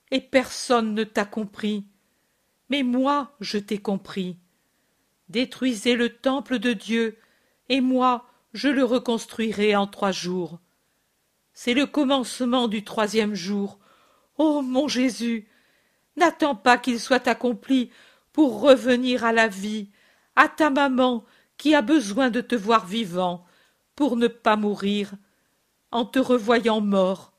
[0.10, 1.86] et personne ne t'a compris.
[2.70, 4.38] Mais moi, je t'ai compris.
[5.30, 7.18] Détruisez le temple de Dieu,
[7.70, 10.60] et moi, je le reconstruirai en trois jours.
[11.54, 13.78] C'est le commencement du troisième jour.
[14.38, 15.48] Ô mon Jésus,
[16.16, 17.92] n'attends pas qu'il soit accompli
[18.34, 19.90] pour revenir à la vie,
[20.36, 21.26] à ta maman
[21.58, 23.46] qui a besoin de te voir vivant
[23.96, 25.14] pour ne pas mourir,
[25.92, 27.34] en te revoyant mort,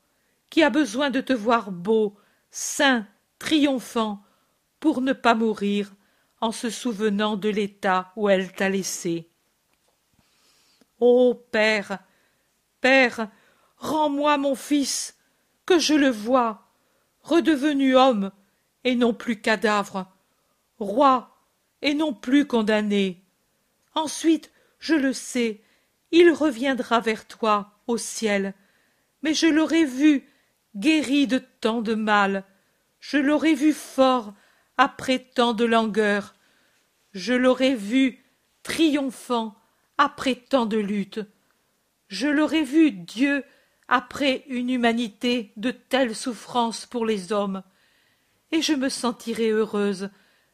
[0.49, 2.15] qui a besoin de te voir beau,
[2.51, 3.07] saint,
[3.39, 4.23] triomphant,
[4.79, 5.93] pour ne pas mourir
[6.39, 9.29] en se souvenant de l'état où elle t'a laissé.
[10.99, 11.99] Ô Père,
[12.81, 13.29] Père,
[13.77, 15.17] rends-moi mon fils,
[15.65, 16.67] que je le voie,
[17.21, 18.31] redevenu homme
[18.83, 20.12] et non plus cadavre,
[20.83, 21.35] roi
[21.81, 23.21] et non plus condamné.
[23.95, 25.61] Ensuite, je le sais,
[26.11, 28.53] il reviendra vers toi au ciel,
[29.21, 30.23] mais je l'aurai vu
[30.75, 32.43] guéri de tant de mal,
[32.99, 34.33] je l'aurai vu fort
[34.77, 36.35] après tant de langueur,
[37.13, 38.23] je l'aurai vu
[38.63, 39.55] triomphant
[39.97, 41.21] après tant de luttes,
[42.07, 43.43] je l'aurai vu Dieu
[43.87, 47.63] après une humanité de telles souffrances pour les hommes,
[48.51, 50.09] et je me sentirai heureuse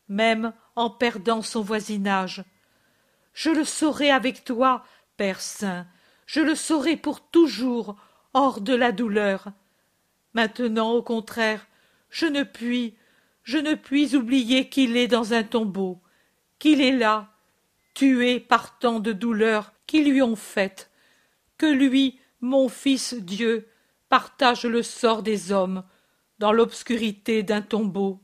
[0.10, 2.44] même en perdant son voisinage.
[3.34, 4.84] Je le saurai avec toi,
[5.16, 5.88] Père Saint,
[6.26, 7.96] je le saurai pour toujours,
[8.34, 9.48] hors de la douleur.
[10.34, 11.66] Maintenant, au contraire,
[12.10, 12.96] je ne puis,
[13.44, 16.02] je ne puis oublier qu'il est dans un tombeau,
[16.60, 17.34] qu'il est là,
[17.94, 20.92] tué par tant de douleurs qui lui ont faites,
[21.58, 23.68] que lui, mon fils Dieu,
[24.08, 25.84] partage le sort des hommes
[26.38, 28.22] dans l'obscurité d'un tombeau,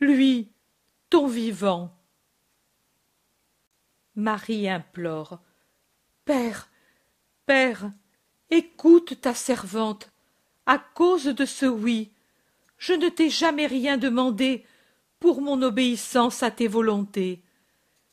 [0.00, 0.53] lui
[1.22, 1.94] vivant.
[4.16, 5.40] Marie implore.
[6.24, 6.68] Père,
[7.46, 7.90] Père,
[8.50, 10.10] écoute ta servante.
[10.66, 12.10] À cause de ce oui,
[12.78, 14.64] je ne t'ai jamais rien demandé
[15.20, 17.42] pour mon obéissance à tes volontés.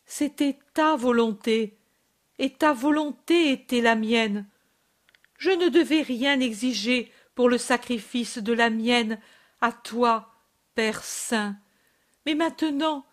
[0.05, 1.77] C'était ta volonté,
[2.39, 4.47] et ta volonté était la mienne.
[5.37, 9.19] Je ne devais rien exiger pour le sacrifice de la mienne
[9.61, 10.33] à toi,
[10.75, 11.55] Père saint.
[12.25, 13.05] Mais maintenant,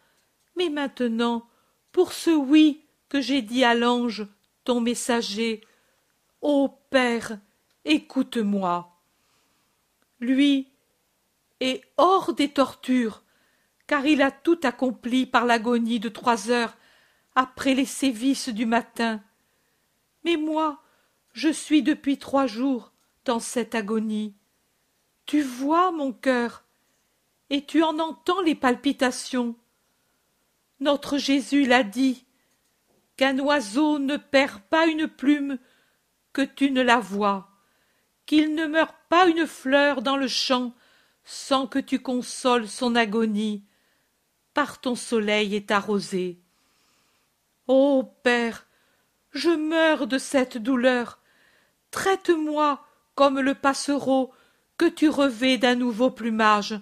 [0.57, 1.49] mais maintenant,
[1.92, 4.27] pour ce oui que j'ai dit à l'ange,
[4.65, 5.63] ton messager,
[6.42, 7.38] ô Père,
[7.85, 8.94] écoute-moi.
[10.21, 10.69] Lui
[11.61, 13.23] est hors des tortures,
[13.87, 16.77] car il a tout accompli par l'agonie de trois heures
[17.35, 19.23] après les sévices du matin.
[20.25, 20.83] Mais moi,
[21.33, 22.92] je suis depuis trois jours
[23.25, 24.35] dans cette agonie.
[25.25, 26.65] Tu vois mon cœur,
[27.51, 29.57] et tu en entends les palpitations.
[30.81, 32.25] Notre Jésus l'a dit,
[33.19, 35.59] qu'un oiseau ne perd pas une plume
[36.33, 37.51] que tu ne la vois,
[38.27, 40.73] qu'il ne meurt pas une fleur dans le champ
[41.25, 43.65] sans que tu consoles son agonie
[44.55, 46.40] par ton soleil et ta rosée.
[47.67, 48.67] Ô père,
[49.33, 51.21] je meurs de cette douleur.
[51.90, 52.85] Traite-moi
[53.15, 54.33] comme le passereau
[54.79, 56.81] que tu revais d'un nouveau plumage,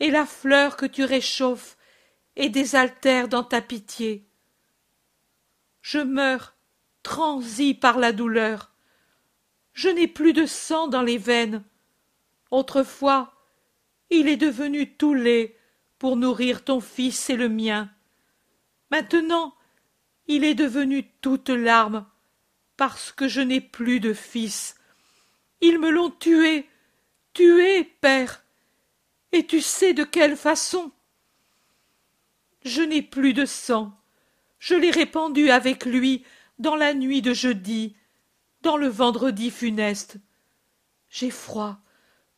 [0.00, 1.76] et la fleur que tu réchauffes
[2.36, 4.26] et désaltères dans ta pitié.
[5.80, 6.54] Je meurs,
[7.02, 8.72] transi par la douleur.
[9.72, 11.62] Je n'ai plus de sang dans les veines.
[12.50, 13.34] Autrefois,
[14.10, 15.56] il est devenu tout lait
[15.98, 17.90] pour nourrir ton fils et le mien.
[18.90, 19.54] Maintenant,
[20.26, 22.06] il est devenu toute larmes
[22.76, 24.76] parce que je n'ai plus de fils.
[25.60, 26.68] Ils me l'ont tué,
[27.32, 28.44] tué, père.
[29.32, 30.92] Et tu sais de quelle façon?
[32.64, 33.92] Je n'ai plus de sang.
[34.58, 36.24] Je l'ai répandu avec lui
[36.58, 37.94] dans la nuit de jeudi,
[38.62, 40.16] dans le vendredi funeste.
[41.08, 41.78] J'ai froid,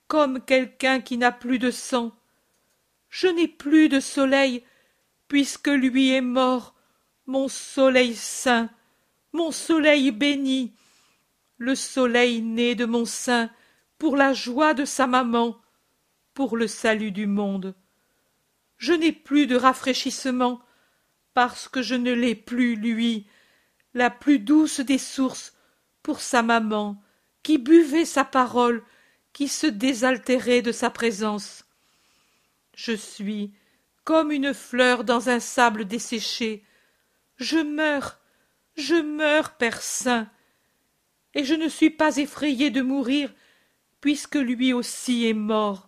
[0.07, 2.13] comme quelqu'un qui n'a plus de sang.
[3.09, 4.65] Je n'ai plus de soleil,
[5.29, 6.75] puisque lui est mort,
[7.27, 8.71] mon soleil saint,
[9.33, 10.75] mon soleil béni,
[11.59, 13.51] le soleil né de mon sein,
[13.99, 15.59] pour la joie de sa maman,
[16.39, 17.75] pour le salut du monde.
[18.77, 20.61] Je n'ai plus de rafraîchissement,
[21.35, 23.27] parce que je ne l'ai plus, lui,
[23.93, 25.57] la plus douce des sources,
[26.01, 27.03] pour sa maman,
[27.43, 28.85] qui buvait sa parole,
[29.33, 31.65] qui se désaltérait de sa présence.
[32.77, 33.53] Je suis
[34.05, 36.63] comme une fleur dans un sable desséché.
[37.39, 38.21] Je meurs,
[38.77, 40.31] je meurs, Père Saint,
[41.35, 43.35] et je ne suis pas effrayé de mourir,
[44.01, 45.88] puisque lui aussi est mort.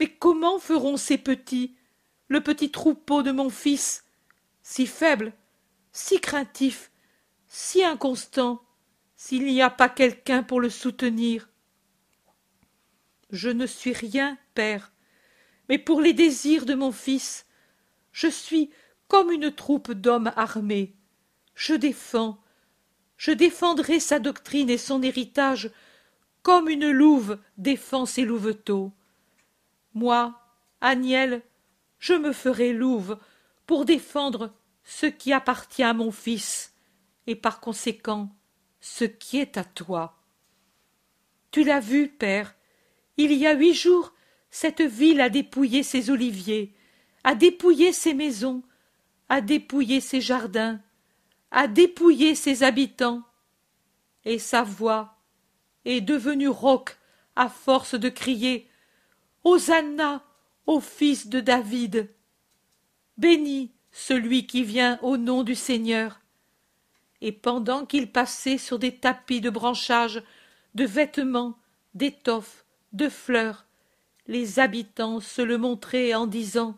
[0.00, 1.76] Mais comment feront ces petits,
[2.28, 4.04] le petit troupeau de mon fils,
[4.62, 5.34] si faible,
[5.92, 6.90] si craintif,
[7.46, 8.62] si inconstant,
[9.14, 11.50] s'il n'y a pas quelqu'un pour le soutenir?
[13.30, 14.90] Je ne suis rien, Père,
[15.68, 17.44] mais pour les désirs de mon fils,
[18.10, 18.70] je suis
[19.06, 20.94] comme une troupe d'hommes armés.
[21.54, 22.42] Je défends,
[23.18, 25.70] je défendrai sa doctrine et son héritage
[26.42, 28.92] comme une louve défend ses louveteaux.
[29.94, 30.38] Moi,
[30.80, 31.42] Agnel,
[31.98, 33.18] je me ferai louve
[33.66, 36.74] pour défendre ce qui appartient à mon fils,
[37.26, 38.34] et par conséquent
[38.80, 40.16] ce qui est à toi.
[41.50, 42.54] Tu l'as vu, père,
[43.16, 44.14] il y a huit jours,
[44.50, 46.74] cette ville a dépouillé ses oliviers,
[47.24, 48.62] a dépouillé ses maisons,
[49.28, 50.80] a dépouillé ses jardins,
[51.50, 53.22] a dépouillé ses habitants,
[54.24, 55.18] et sa voix
[55.84, 56.96] est devenue rauque
[57.36, 58.69] à force de crier
[59.44, 60.22] Hosanna
[60.66, 62.10] au fils de David.
[63.16, 66.20] Béni celui qui vient au nom du Seigneur.
[67.20, 70.22] Et pendant qu'il passait sur des tapis de branchages,
[70.74, 71.58] de vêtements,
[71.94, 73.66] d'étoffes, de fleurs,
[74.26, 76.76] les habitants se le montraient en disant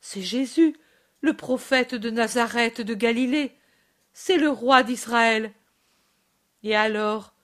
[0.00, 0.76] C'est Jésus,
[1.20, 3.56] le prophète de Nazareth de Galilée,
[4.12, 5.52] c'est le roi d'Israël.
[6.62, 7.34] Et alors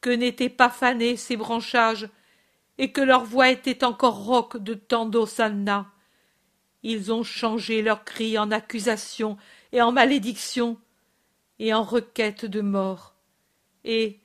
[0.00, 2.08] que n'étaient pas fanés ces branchages,
[2.78, 5.92] et que leur voix était encore rauque de tant d'Hosanna,
[6.82, 9.36] ils ont changé leurs cris en accusation
[9.72, 10.78] et en malédiction,
[11.58, 13.16] et en requête de mort.
[13.84, 14.20] Et,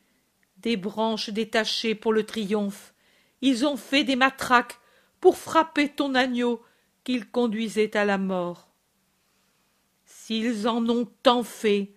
[0.57, 2.93] des branches détachées pour le triomphe,
[3.41, 4.79] ils ont fait des matraques
[5.19, 6.61] pour frapper ton agneau
[7.03, 8.69] qu'ils conduisaient à la mort.
[10.05, 11.91] S'ils en ont tant fait,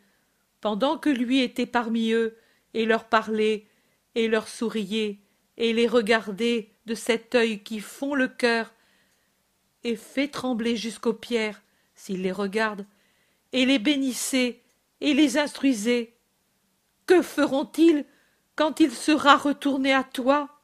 [0.61, 2.37] pendant que lui était parmi eux,
[2.75, 3.69] et leur parlait,
[4.17, 5.21] et leur souriait,
[5.57, 8.73] et les regardait de cet œil qui fond le cœur,
[9.85, 11.63] et fait trembler jusqu'aux pierres
[11.95, 12.87] s'il les regarde,
[13.53, 14.63] et les bénissait
[15.01, 16.15] et les instruisait.
[17.07, 18.05] Que feront-ils
[18.57, 20.61] quand il sera retourné à toi?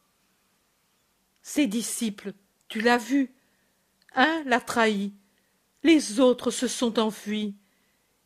[1.42, 2.32] Ses disciples,
[2.68, 3.32] tu l'as vu,
[4.14, 5.12] un l'a trahi,
[5.82, 7.54] les autres se sont enfuis.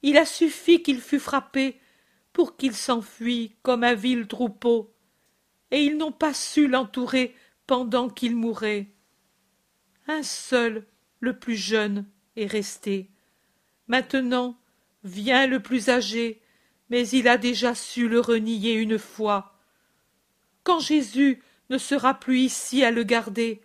[0.03, 1.81] Il a suffi qu'il fût frappé
[2.33, 4.95] pour qu'il s'enfuit comme un vil troupeau,
[5.71, 7.35] et ils n'ont pas su l'entourer
[7.67, 8.89] pendant qu'il mourait.
[10.07, 10.87] Un seul,
[11.21, 12.07] le plus jeune,
[12.37, 13.11] est resté.
[13.89, 14.59] Maintenant
[15.05, 16.41] vient le plus âgé,
[16.91, 19.59] mais il a déjà su le renier une fois.
[20.63, 23.63] Quand Jésus ne sera plus ici à le garder,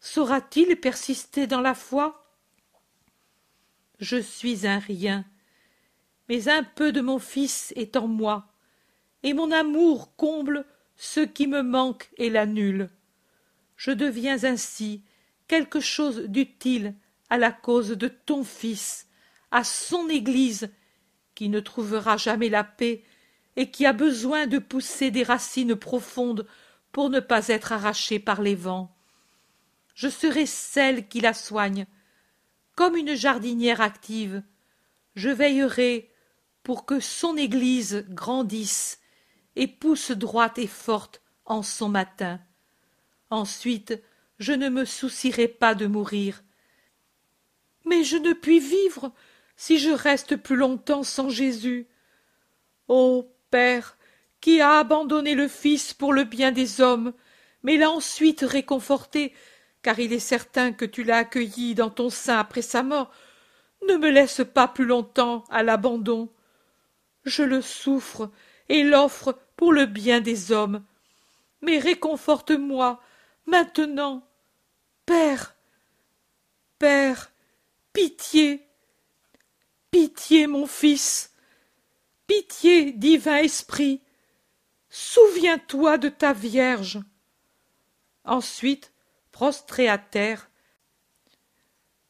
[0.00, 2.34] saura-t-il persister dans la foi?
[3.98, 5.24] Je suis un rien,
[6.28, 8.52] mais un peu de mon Fils est en moi,
[9.22, 10.64] et mon amour comble
[10.98, 12.90] ce qui me manque et l'annule.
[13.76, 15.02] Je deviens ainsi
[15.46, 16.94] quelque chose d'utile
[17.30, 19.06] à la cause de ton Fils,
[19.50, 20.70] à son Église,
[21.34, 23.04] qui ne trouvera jamais la paix
[23.56, 26.46] et qui a besoin de pousser des racines profondes
[26.90, 28.94] pour ne pas être arrachée par les vents.
[29.94, 31.86] Je serai celle qui la soigne,
[32.74, 34.42] comme une jardinière active.
[35.14, 36.10] je veillerai
[36.62, 39.00] pour que son Église grandisse
[39.58, 42.40] et pousse droite et forte en son matin.
[43.28, 44.00] Ensuite,
[44.38, 46.44] je ne me soucierai pas de mourir.
[47.84, 49.12] Mais je ne puis vivre
[49.56, 51.88] si je reste plus longtemps sans Jésus.
[52.86, 53.98] Ô Père,
[54.40, 57.12] qui a abandonné le Fils pour le bien des hommes,
[57.64, 59.34] mais l'a ensuite réconforté,
[59.82, 63.10] car il est certain que tu l'as accueilli dans ton sein après sa mort,
[63.88, 66.30] ne me laisse pas plus longtemps à l'abandon.
[67.24, 68.30] Je le souffre
[68.68, 70.84] et l'offre pour le bien des hommes.
[71.60, 73.02] Mais réconforte-moi
[73.44, 74.26] maintenant.
[75.04, 75.56] Père.
[76.78, 77.32] Père.
[77.92, 78.64] Pitié.
[79.90, 81.34] Pitié, mon fils.
[82.28, 84.00] Pitié, divin esprit.
[84.90, 87.00] Souviens-toi de ta Vierge.
[88.24, 88.92] Ensuite,
[89.32, 90.50] prostrée à terre,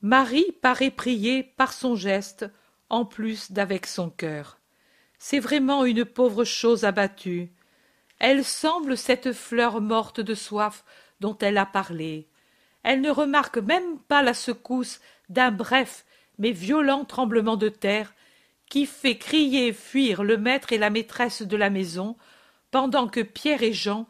[0.03, 2.45] Marie paraît prier par son geste
[2.91, 4.58] en plus d'avec son cœur.
[5.19, 7.51] C'est vraiment une pauvre chose abattue.
[8.19, 10.85] Elle semble cette fleur morte de soif
[11.21, 12.29] dont elle a parlé.
[12.83, 16.05] Elle ne remarque même pas la secousse d'un bref
[16.39, 18.15] mais violent tremblement de terre
[18.71, 22.17] qui fait crier et fuir le maître et la maîtresse de la maison,
[22.71, 24.07] pendant que Pierre et Jean,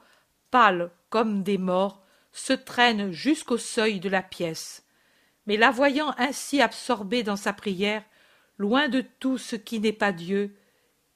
[0.51, 2.03] pâles comme des morts,
[2.33, 4.85] se traînent jusqu'au seuil de la pièce
[5.49, 8.05] mais la voyant ainsi absorbée dans sa prière,
[8.59, 10.55] loin de tout ce qui n'est pas Dieu,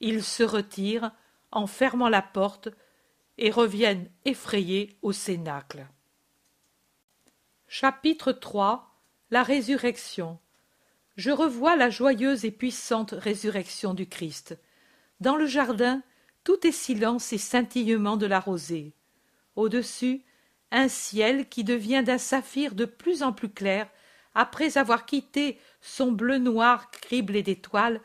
[0.02, 1.12] ils se retirent
[1.52, 2.68] en fermant la porte
[3.38, 5.86] et reviennent effrayés au cénacle.
[7.68, 8.94] Chapitre 3
[9.30, 10.38] La résurrection
[11.16, 14.58] Je revois la joyeuse et puissante résurrection du Christ.
[15.20, 16.02] Dans le jardin,
[16.44, 18.92] tout est silence et scintillement de la rosée.
[19.54, 20.24] Au-dessus,
[20.72, 23.88] un ciel qui devient d'un saphir de plus en plus clair
[24.34, 28.00] après avoir quitté son bleu noir criblé d'étoiles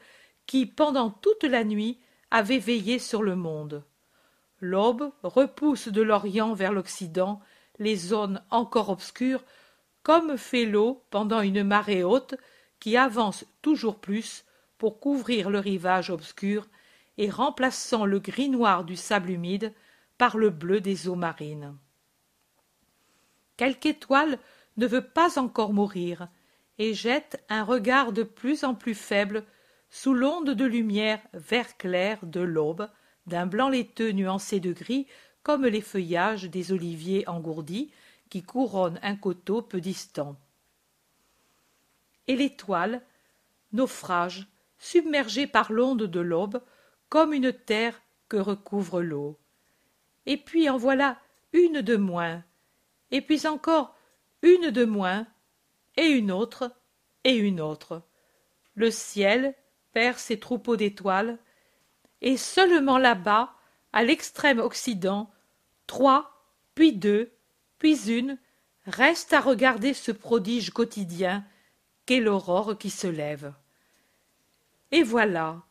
[0.48, 2.00] qui pendant toute la nuit
[2.32, 3.84] avait veillé sur le monde.
[4.60, 7.40] L'aube repousse de l'orient vers l'occident
[7.80, 9.44] les zones encore obscures
[10.02, 12.36] comme fait l'eau pendant une marée haute
[12.80, 14.46] qui avance toujours plus
[14.78, 16.68] pour couvrir le rivage obscur
[17.18, 19.74] et remplaçant le gris noir du sable humide
[20.18, 21.78] par le bleu des eaux marines.
[23.58, 24.40] Quelque étoile
[24.78, 26.30] ne veut pas encore mourir
[26.78, 29.44] et jette un regard de plus en plus faible
[29.90, 32.90] sous l'onde de lumière vert clair de l'aube
[33.26, 35.08] d'un blanc laiteux nuancé de gris
[35.44, 37.92] comme les feuillages des oliviers engourdis
[38.30, 40.36] qui couronnent un coteau peu distant.
[42.28, 43.02] Et l'étoile
[43.72, 46.62] naufrage submergée par l'onde de l'aube
[47.10, 49.38] comme une terre que recouvre l'eau.
[50.26, 51.18] Et puis en voilà
[51.54, 52.44] une de moins
[53.12, 53.96] et puis encore
[54.42, 55.26] une de moins
[55.96, 56.72] et une autre
[57.24, 58.04] et une autre.
[58.76, 59.56] Le ciel
[60.18, 61.38] ses troupeaux d'étoiles
[62.22, 63.54] et seulement là-bas
[63.94, 65.32] à l'extrême occident
[65.88, 66.32] trois
[66.76, 67.32] puis deux
[67.80, 68.38] puis une
[68.86, 71.44] restent à regarder ce prodige quotidien
[72.06, 73.54] qu'est l'aurore qui se lève.
[74.92, 75.62] Et voilà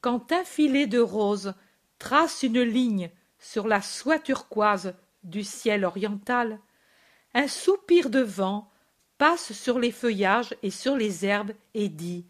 [0.00, 1.54] quand un filet de roses
[1.98, 4.94] trace une ligne sur la soie turquoise
[5.24, 6.60] du ciel oriental
[7.34, 8.70] un soupir de vent
[9.18, 12.26] passe sur les feuillages et sur les herbes et dit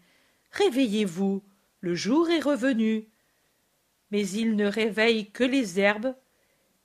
[0.51, 1.43] réveillez-vous
[1.79, 3.07] le jour est revenu.
[4.11, 6.15] Mais il ne réveille que les herbes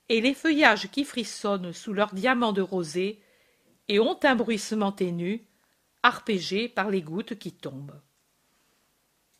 [0.09, 3.21] et les feuillages qui frissonnent sous leurs diamants de rosée
[3.87, 5.45] et ont un bruissement ténu
[6.03, 7.99] arpégé par les gouttes qui tombent.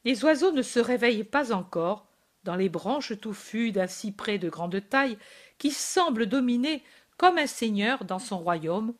[0.05, 2.07] Les oiseaux ne se réveillent pas encore
[2.43, 5.17] dans les branches touffues d'un cyprès de grande taille
[5.57, 6.83] qui semble dominer
[7.17, 8.93] comme un seigneur dans son royaume,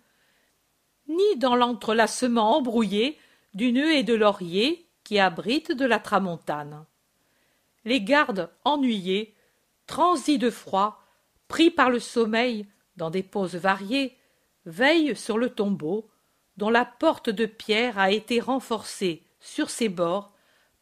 [1.07, 3.17] ni dans l'entrelacement embrouillé
[3.53, 6.85] d'une haie de lauriers qui abrite de la tramontane.
[7.85, 9.35] Les gardes ennuyés,
[9.87, 11.01] transis de froid,
[11.47, 14.17] pris par le sommeil dans des poses variées,
[14.65, 16.09] veillent sur le tombeau,
[16.57, 20.31] dont la porte de pierre a été renforcée sur ses bords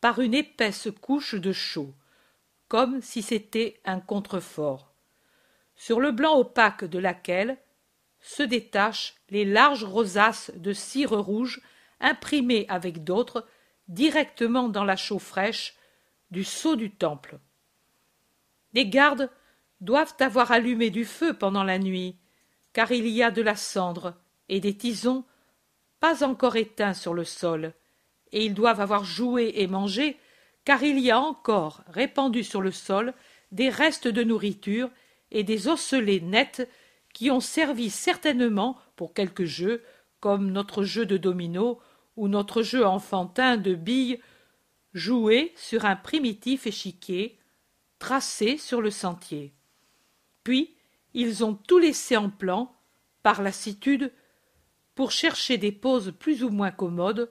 [0.01, 1.93] par une épaisse couche de chaux,
[2.67, 4.91] comme si c'était un contrefort
[5.82, 7.57] sur le blanc opaque de laquelle
[8.19, 11.59] se détachent les larges rosaces de cire rouge
[11.99, 13.47] imprimées avec d'autres
[13.92, 15.76] directement dans la chaux fraîche
[16.32, 17.38] du sceau du temple.
[18.74, 19.30] Les gardes
[19.82, 22.16] doivent avoir allumé du feu pendant la nuit
[22.74, 24.16] car il y a de la cendre
[24.50, 25.26] et des tisons
[26.00, 27.74] pas encore éteints sur le sol
[28.32, 30.18] et ils doivent avoir joué et mangé
[30.64, 33.14] car il y a encore répandu sur le sol
[33.52, 34.89] des restes de nourriture
[35.32, 36.68] et des osselets nets
[37.14, 39.84] qui ont servi certainement pour quelque jeu,
[40.20, 41.80] comme notre jeu de domino
[42.28, 44.19] notre jeu enfantin de billes,
[44.93, 47.38] jouer sur un primitif échiquier
[47.99, 49.53] tracé sur le sentier.
[50.43, 50.76] Puis
[51.13, 52.76] ils ont tout laissé en plan,
[53.24, 54.11] par lassitude,
[54.95, 57.30] pour chercher des poses plus ou moins commodes,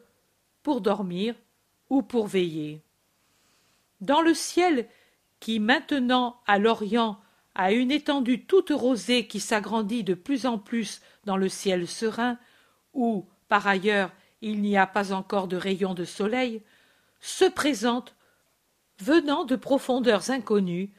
[0.63, 1.35] pour dormir
[1.89, 2.83] ou pour veiller.
[4.01, 4.89] Dans le ciel,
[5.41, 7.21] qui maintenant à l'Orient
[7.55, 12.39] a une étendue toute rosée qui s'agrandit de plus en plus dans le ciel serein,
[12.95, 14.13] où, par ailleurs,
[14.43, 16.63] il n'y a pas encore de rayons de soleil,
[17.21, 18.15] se présente,
[18.99, 20.91] venant de profondeurs inconnues,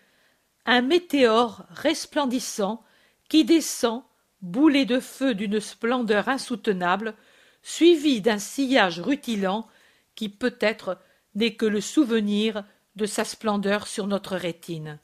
[0.66, 2.84] un météore resplendissant
[3.30, 4.04] qui descend,
[4.42, 7.16] boulet de feu d'une splendeur insoutenable,
[7.64, 9.68] suivi d'un sillage rutilant
[10.16, 10.98] qui peut-être
[11.36, 12.64] n'est que le souvenir
[12.96, 15.00] de sa splendeur sur notre rétine.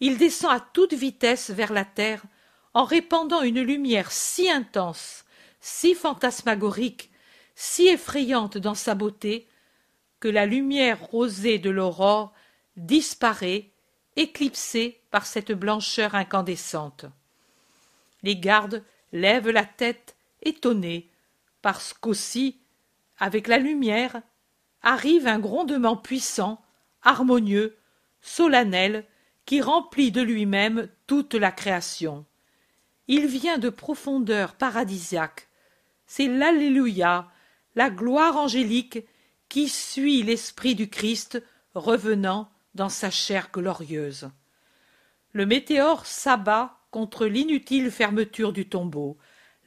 [0.00, 2.22] Il descend à toute vitesse vers la terre
[2.74, 5.24] en répandant une lumière si intense,
[5.60, 7.10] si fantasmagorique,
[7.54, 9.48] si effrayante dans sa beauté,
[10.20, 12.32] que la lumière rosée de l'aurore
[12.76, 13.70] disparaît,
[14.16, 17.06] éclipsée par cette blancheur incandescente.
[18.22, 18.82] Les gardes
[19.12, 21.10] lèvent la tête étonnés,
[21.62, 22.58] parce qu'aussi,
[23.18, 24.22] avec la lumière,
[24.82, 26.62] arrive un grondement puissant,
[27.02, 27.76] harmonieux,
[28.20, 29.04] solennel,
[29.46, 32.24] qui remplit de lui-même toute la création.
[33.08, 35.48] Il vient de profondeurs paradisiaques.
[36.06, 37.30] C'est l'Alléluia,
[37.74, 39.04] la gloire angélique
[39.48, 41.42] qui suit l'esprit du Christ
[41.74, 44.30] revenant dans sa chair glorieuse.
[45.32, 49.18] Le météore s'abat contre l'inutile fermeture du tombeau,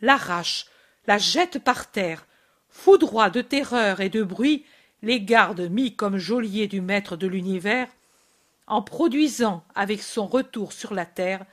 [0.01, 0.67] l'arrache,
[1.07, 2.25] la jette par terre,
[2.69, 4.65] foudroie de terreur et de bruit
[5.01, 7.87] les gardes mis comme geôliers du maître de l'univers,
[8.65, 11.45] en produisant avec son retour sur la terre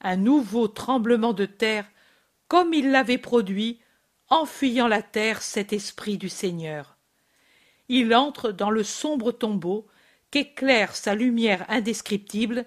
[0.00, 1.86] un nouveau tremblement de terre
[2.48, 3.80] comme il l'avait produit
[4.30, 6.96] en fuyant la terre cet esprit du Seigneur.
[7.88, 9.86] Il entre dans le sombre tombeau
[10.30, 12.64] qu'éclaire sa lumière indescriptible,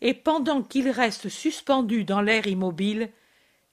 [0.00, 3.10] et pendant qu'il reste suspendu dans l'air immobile,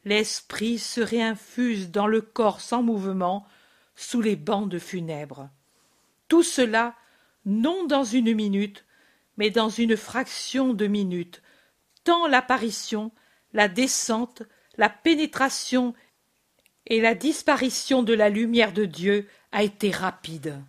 [0.06, 3.46] l'esprit se réinfuse dans le corps sans mouvement
[3.96, 5.50] sous les bandes funèbres.
[6.28, 6.96] Tout cela
[7.46, 8.86] non dans une minute,
[9.38, 11.42] mais dans une fraction de minute,
[12.04, 13.12] tant l'apparition,
[13.54, 14.44] la descente,
[14.78, 15.94] la pénétration
[16.88, 20.62] et la disparition de la lumière de Dieu a été rapide.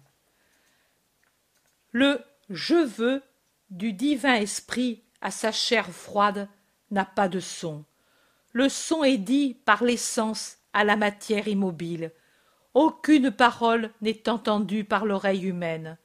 [1.92, 3.22] Le je veux
[3.70, 6.48] du divin esprit à sa chair froide
[6.90, 7.84] n'a pas de son.
[8.52, 12.12] Le son est dit par l'essence à la matière immobile.
[12.74, 15.98] Aucune parole n'est entendue par l'oreille humaine.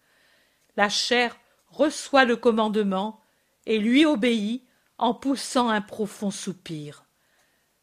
[0.78, 1.38] La chair
[1.70, 3.22] reçoit le commandement
[3.66, 4.64] et lui obéit
[4.98, 7.06] en poussant un profond soupir.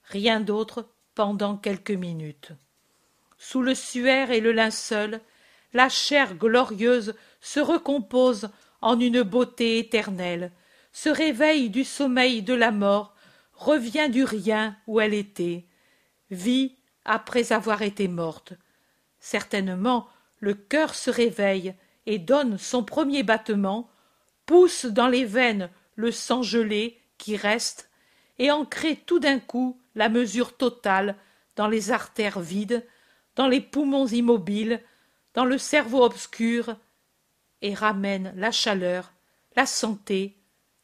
[0.04, 0.88] Rien d'autre
[1.18, 2.52] pendant quelques minutes.
[3.38, 5.20] Sous le suaire et le linceul,
[5.72, 8.50] la chair glorieuse se recompose
[8.82, 10.52] en une beauté éternelle,
[10.92, 13.16] se réveille du sommeil de la mort,
[13.52, 15.64] revient du rien où elle était,
[16.30, 18.52] vit après avoir été morte.
[19.18, 20.06] Certainement,
[20.38, 21.74] le cœur se réveille
[22.06, 23.90] et donne son premier battement,
[24.46, 27.90] pousse dans les veines le sang gelé qui reste,
[28.38, 31.16] et en crée tout d'un coup la mesure totale
[31.56, 32.86] dans les artères vides,
[33.36, 34.82] dans les poumons immobiles,
[35.34, 36.76] dans le cerveau obscur,
[37.62, 39.12] et ramène la chaleur,
[39.56, 40.36] la santé,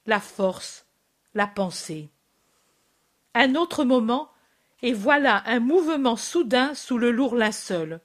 [0.07, 0.87] la force,
[1.35, 2.11] la pensée.
[3.35, 4.31] Un autre moment,
[4.83, 8.01] et voilà un mouvement soudain sous le lourd linceul.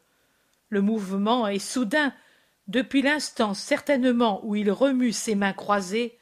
[0.69, 2.13] Le mouvement est soudain
[2.67, 6.17] depuis l'instant certainement où il remue ses mains croisées,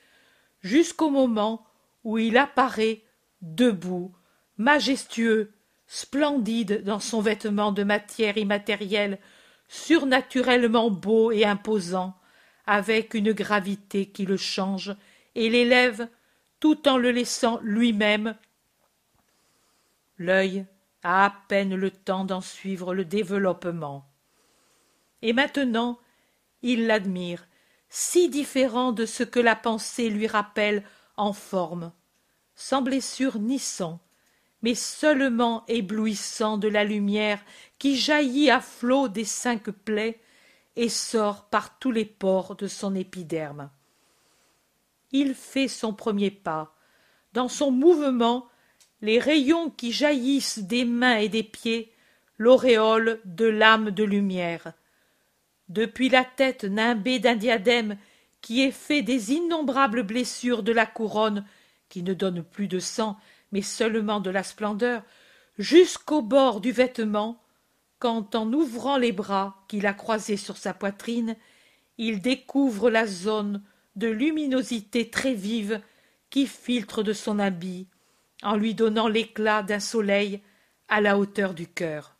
[0.61, 1.65] jusqu'au moment
[2.03, 3.03] où il apparaît
[3.41, 4.15] debout,
[4.58, 5.53] majestueux,
[5.88, 9.20] splendide dans son vêtement de matière immatérielle,
[9.68, 12.18] surnaturellement beau et imposant,
[12.66, 14.95] avec une gravité qui le change
[15.36, 16.08] et l'élève
[16.60, 18.36] tout en le laissant lui-même.
[20.18, 20.66] L'œil
[21.03, 24.10] a à peine le temps d'en suivre le développement.
[25.22, 25.99] Et maintenant,
[26.62, 27.47] il l'admire,
[27.89, 30.84] si différent de ce que la pensée lui rappelle
[31.16, 31.91] en forme,
[32.55, 33.99] sans blessure ni sang,
[34.68, 37.39] mais seulement éblouissant de la lumière
[37.80, 40.20] qui jaillit à flots des cinq plaies
[40.76, 43.70] et sort par tous les pores de son épiderme.
[45.13, 46.76] Il fait son premier pas.
[47.32, 48.49] Dans son mouvement,
[48.99, 51.93] les rayons qui jaillissent des mains et des pieds
[52.38, 54.74] l'auréole de l'âme de lumière.
[55.70, 57.97] Depuis la tête nimbée d'un diadème
[58.41, 61.45] qui est fait des innombrables blessures de la couronne,
[61.88, 63.18] qui ne donne plus de sang,
[63.52, 65.04] mais seulement de la splendeur,
[65.58, 67.41] jusqu'au bord du vêtement,
[68.00, 71.36] quand en ouvrant les bras qu'il a croisés sur sa poitrine,
[71.98, 73.64] il découvre la zone
[73.95, 75.82] de luminosité très vive
[76.30, 77.88] qui filtre de son habit,
[78.43, 80.41] en lui donnant l'éclat d'un soleil
[80.89, 82.16] à la hauteur du cœur.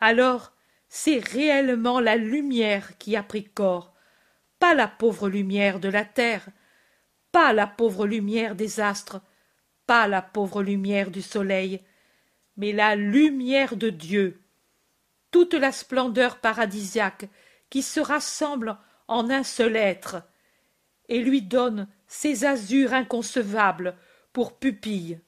[0.00, 0.52] Alors,
[0.88, 3.94] c'est réellement la lumière qui a pris corps,
[4.58, 6.46] pas la pauvre lumière de la terre,
[7.32, 9.20] pas la pauvre lumière des astres,
[9.86, 11.80] pas la pauvre lumière du soleil,
[12.56, 14.40] mais la lumière de Dieu,
[15.30, 17.28] toute la splendeur paradisiaque
[17.70, 18.76] qui se rassemble
[19.08, 20.22] en un seul être,
[21.08, 23.96] et lui donne ses azurs inconcevables
[24.32, 25.20] pour pupilles,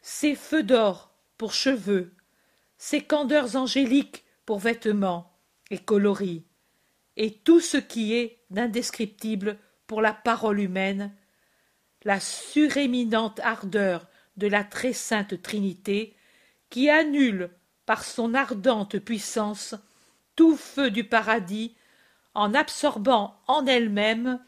[0.00, 2.12] ses feux d'or pour cheveux,
[2.76, 5.32] ses candeurs angéliques pour vêtements
[5.70, 6.44] et coloris,
[7.16, 11.14] et tout ce qui est d'indescriptible pour la parole humaine,
[12.04, 16.16] la suréminente ardeur de la très sainte Trinité,
[16.70, 17.50] qui annule
[17.86, 19.74] par son ardente puissance
[20.36, 21.74] tout feu du paradis
[22.34, 24.40] en absorbant en elle-même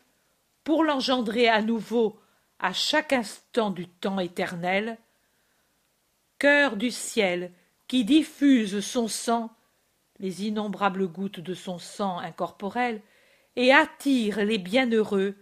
[0.63, 2.19] pour l'engendrer à nouveau
[2.59, 4.97] à chaque instant du temps éternel
[6.39, 7.53] cœur du ciel
[7.89, 9.51] qui diffuse son sang
[10.19, 13.03] les innombrables gouttes de son sang incorporel
[13.57, 15.37] et attire les bienheureux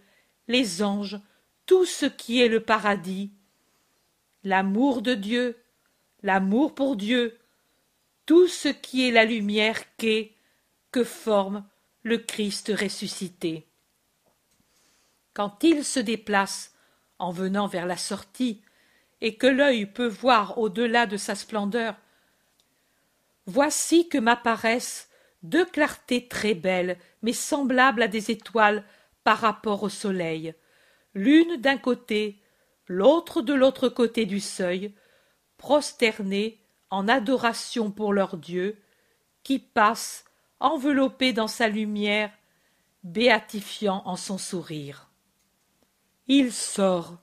[0.48, 1.20] les anges
[1.66, 3.30] tout ce qui est le paradis
[4.44, 5.56] l'amour de dieu
[6.22, 7.38] l'amour pour dieu
[8.26, 10.34] tout ce qui est la lumière qu'est
[10.90, 11.66] que forme
[12.02, 13.66] le christ ressuscité.
[15.34, 16.74] Quand il se déplace
[17.18, 18.62] en venant vers la sortie
[19.20, 21.96] et que l'œil peut voir au-delà de sa splendeur
[23.46, 25.08] voici que m'apparaissent
[25.42, 28.84] deux clartés très belles mais semblables à des étoiles
[29.24, 30.54] par rapport au soleil
[31.14, 32.38] l'une d'un côté
[32.86, 34.92] l'autre de l'autre côté du seuil
[35.56, 36.58] prosternées
[36.90, 38.76] en adoration pour leur dieu
[39.42, 40.24] qui passe
[40.60, 42.30] enveloppé dans sa lumière
[43.02, 45.08] béatifiant en son sourire.
[46.28, 47.18] Il sort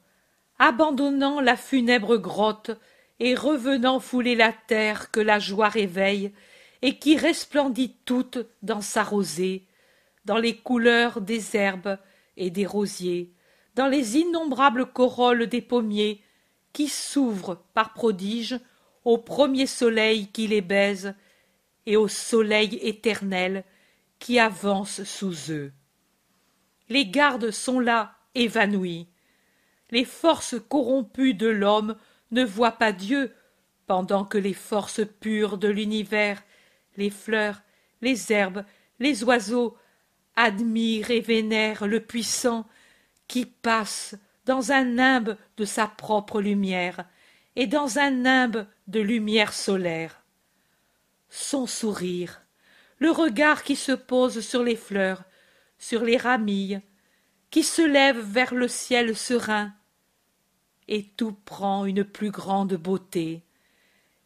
[0.58, 2.72] abandonnant la funèbre grotte
[3.20, 6.34] et revenant fouler la terre que la joie réveille
[6.82, 9.66] et qui resplendit toute dans sa rosée
[10.26, 11.98] dans les couleurs des herbes
[12.38, 13.34] et des rosiers
[13.76, 16.22] dans les innombrables corolles des pommiers
[16.74, 18.60] qui s'ouvrent par prodige
[19.06, 21.16] au premier soleil qui les baise
[21.86, 23.64] et au soleil éternel
[24.20, 25.72] qui avance sous eux.
[26.90, 29.08] Les gardes sont là évanouis.
[29.92, 31.96] Les forces corrompues de l'homme
[32.32, 33.34] ne voient pas dieu
[33.88, 36.44] pendant que les forces pures de l'univers
[36.96, 37.62] les fleurs
[38.02, 38.64] les herbes
[39.00, 39.76] les oiseaux
[40.36, 42.68] admirent et vénèrent le puissant
[43.30, 44.16] qui passe
[44.46, 47.06] dans un nimbe de sa propre lumière
[47.56, 50.22] et dans un nimbe de lumière solaire.
[51.30, 52.42] Son sourire
[52.98, 55.24] le regard qui se pose sur les fleurs
[55.78, 56.82] sur les ramilles
[57.50, 59.74] qui se lève vers le ciel serein
[60.88, 63.44] et tout prend une plus grande beauté.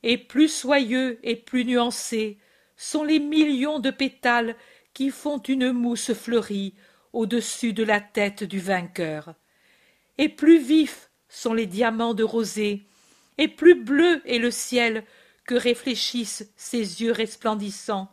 [0.02, 2.38] Et plus soyeux et plus nuancés
[2.76, 4.56] sont les millions de pétales
[4.94, 6.74] qui font une mousse fleurie
[7.14, 9.36] au-dessus de la tête du vainqueur.
[10.18, 12.84] Et plus vifs sont les diamants de rosée
[13.38, 15.04] et plus bleu est le ciel
[15.46, 18.12] que réfléchissent ses yeux resplendissants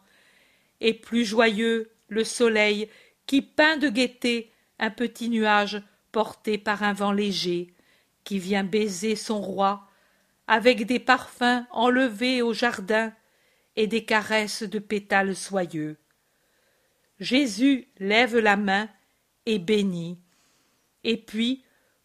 [0.81, 2.89] et plus joyeux le soleil
[3.27, 5.83] qui peint de gaieté un petit nuage
[6.13, 7.75] porté par un vent léger
[8.25, 9.87] qui vient baiser son roi
[10.47, 13.13] avec des parfums enlevés au jardin
[13.77, 16.00] et des caresses de pétales soyeux
[17.21, 18.89] jésus lève la main
[19.47, 20.19] et bénit
[21.05, 21.63] et puis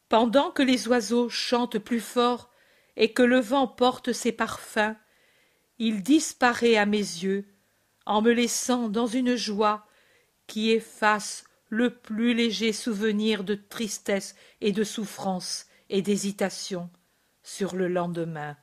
[0.09, 2.51] pendant que les oiseaux chantent plus fort
[2.95, 4.95] et que le vent porte ses parfums
[5.79, 7.45] il disparaît à mes yeux
[8.05, 9.87] en me laissant dans une joie
[10.47, 16.89] qui efface le plus léger souvenir de tristesse et de souffrance et d'hésitation
[17.43, 18.55] sur le lendemain.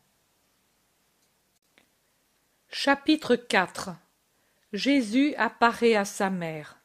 [2.69, 3.91] Chapitre 4
[4.73, 6.79] Jésus apparaît à sa mère.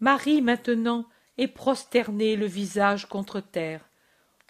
[0.00, 1.06] Marie maintenant
[1.38, 3.88] est prosternée le visage contre terre.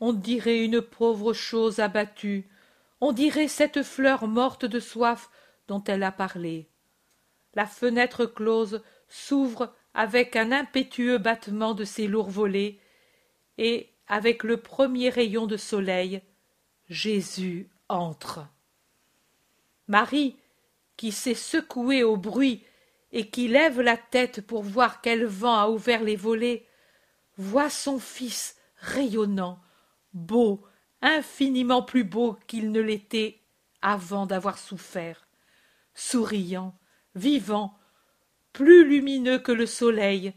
[0.01, 2.49] On dirait une pauvre chose abattue,
[3.01, 5.30] on dirait cette fleur morte de soif
[5.68, 6.68] dont elle a parlé.
[7.55, 12.78] La fenêtre close s'ouvre avec un impétueux battement de ses lourds volets,
[13.59, 16.20] et, avec le premier rayon de soleil,
[16.89, 18.47] Jésus entre.
[19.87, 20.37] Marie,
[20.97, 22.64] qui s'est secouée au bruit
[23.12, 26.66] et qui lève la tête pour voir quel vent a ouvert les volets,
[27.36, 29.61] voit son fils rayonnant,
[30.12, 30.64] beau,
[31.01, 33.40] infiniment plus beau qu'il ne l'était
[33.82, 35.28] avant d'avoir souffert,
[35.95, 36.78] souriant,
[37.14, 37.78] vivant,
[38.53, 40.32] plus lumineux que le soleil,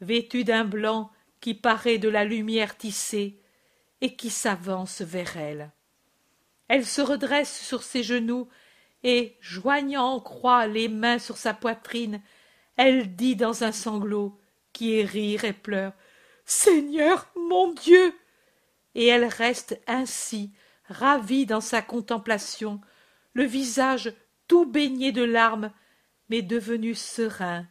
[0.00, 3.40] vêtu d'un blanc qui paraît de la lumière tissée,
[4.00, 5.72] et qui s'avance vers elle.
[6.68, 8.48] Elle se redresse sur ses genoux,
[9.06, 12.20] et, joignant en croix les mains sur sa poitrine,
[12.76, 14.36] elle dit dans un sanglot,
[14.72, 15.92] qui est rire et pleure.
[16.44, 18.12] Seigneur, mon Dieu.
[18.96, 20.52] Et elle reste ainsi,
[20.88, 22.80] ravie dans sa contemplation,
[23.32, 24.12] le visage
[24.48, 25.70] tout baigné de larmes,
[26.28, 27.64] mais devenu serein,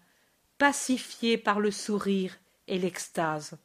[0.57, 2.37] pacifié par le sourire
[2.69, 3.57] et l'extase.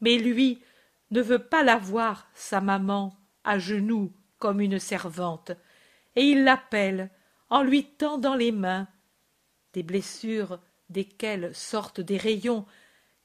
[0.00, 0.62] Mais lui
[1.10, 3.14] ne veut pas la voir, sa maman,
[3.44, 5.52] à genoux comme une servante,
[6.16, 7.10] et il l'appelle
[7.50, 8.88] en lui tendant les mains,
[9.72, 10.58] des blessures
[10.88, 12.66] desquelles sortent des rayons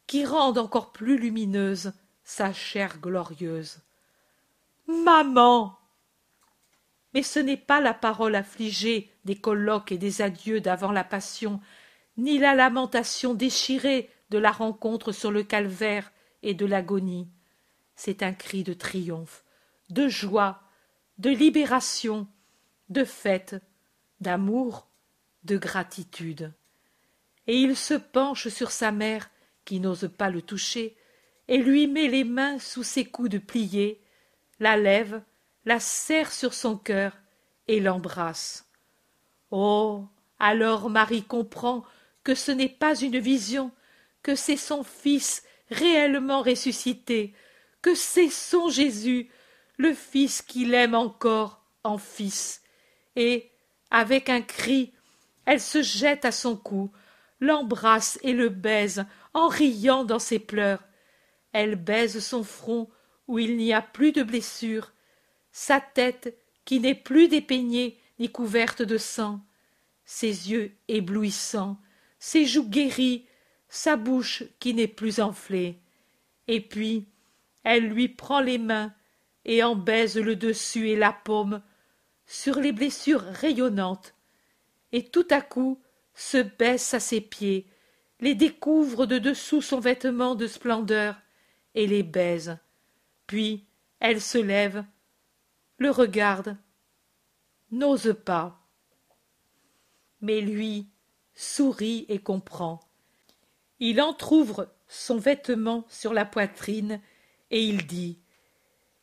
[0.07, 3.79] qui rendent encore plus lumineuse sa chair glorieuse.
[4.87, 5.77] Maman.
[7.13, 11.59] Mais ce n'est pas la parole affligée des colloques et des adieux d'avant la passion,
[12.17, 16.11] ni la lamentation déchirée de la rencontre sur le calvaire
[16.43, 17.27] et de l'agonie.
[17.95, 19.43] C'est un cri de triomphe,
[19.89, 20.61] de joie,
[21.17, 22.27] de libération,
[22.89, 23.55] de fête,
[24.19, 24.87] d'amour,
[25.43, 26.53] de gratitude.
[27.47, 29.29] Et il se penche sur sa mère,
[29.65, 30.95] qui n'ose pas le toucher,
[31.47, 34.01] et lui met les mains sous ses coudes pliés,
[34.59, 35.21] la lève,
[35.65, 37.17] la serre sur son cœur
[37.67, 38.67] et l'embrasse.
[39.51, 40.05] Oh.
[40.39, 41.83] Alors Marie comprend
[42.23, 43.71] que ce n'est pas une vision,
[44.23, 47.33] que c'est son Fils réellement ressuscité,
[47.81, 49.29] que c'est son Jésus,
[49.77, 52.58] le Fils qu'il aime encore en Fils.
[53.19, 53.51] Et,
[53.91, 54.93] avec un cri,
[55.45, 56.89] elle se jette à son cou,
[57.41, 60.81] l'embrasse et le baise en riant dans ses pleurs.
[61.51, 62.89] Elle baise son front
[63.27, 64.93] où il n'y a plus de blessure,
[65.51, 69.41] sa tête qui n'est plus dépeignée ni couverte de sang,
[70.05, 71.77] ses yeux éblouissants,
[72.19, 73.25] ses joues guéries,
[73.67, 75.77] sa bouche qui n'est plus enflée.
[76.47, 77.05] Et puis,
[77.65, 78.93] elle lui prend les mains
[79.43, 81.61] et en baise le dessus et la paume
[82.29, 84.13] sur les blessures rayonnantes,
[84.91, 85.81] et tout à coup
[86.13, 87.65] se baisse à ses pieds,
[88.19, 91.19] les découvre de dessous son vêtement de splendeur,
[91.73, 92.59] et les baise.
[93.25, 93.65] Puis
[93.99, 94.85] elle se lève,
[95.77, 96.55] le regarde,
[97.71, 98.61] n'ose pas.
[100.21, 100.87] Mais lui
[101.33, 102.79] sourit et comprend.
[103.79, 107.01] Il entr'ouvre son vêtement sur la poitrine,
[107.49, 108.19] et il dit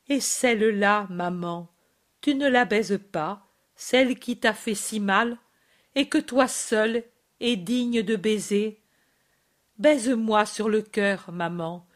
[0.09, 1.69] Et celle-là, maman,
[2.21, 5.39] tu ne la baises pas, celle qui t'a fait si mal,
[5.95, 7.05] et que toi seule
[7.41, 8.81] es digne de baiser.
[9.79, 11.87] Baise-moi sur le cœur, maman,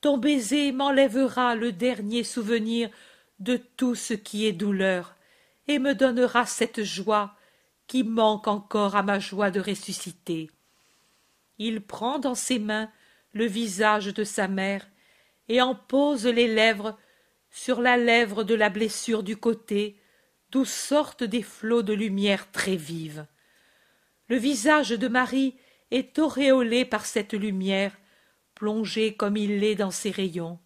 [0.00, 2.90] ton baiser m'enlèvera le dernier souvenir
[3.38, 5.14] de tout ce qui est douleur,
[5.68, 7.34] et me donnera cette joie
[7.86, 10.50] qui manque encore à ma joie de ressusciter.
[11.58, 12.90] Il prend dans ses mains
[13.32, 14.86] le visage de sa mère,
[15.48, 16.98] et en pose les lèvres
[17.56, 19.96] sur la lèvre de la blessure du côté,
[20.50, 23.26] d'où sortent des flots de lumière très vive.
[24.28, 25.56] Le visage de Marie
[25.90, 27.96] est auréolé par cette lumière,
[28.54, 30.58] plongé comme il l'est dans ses rayons.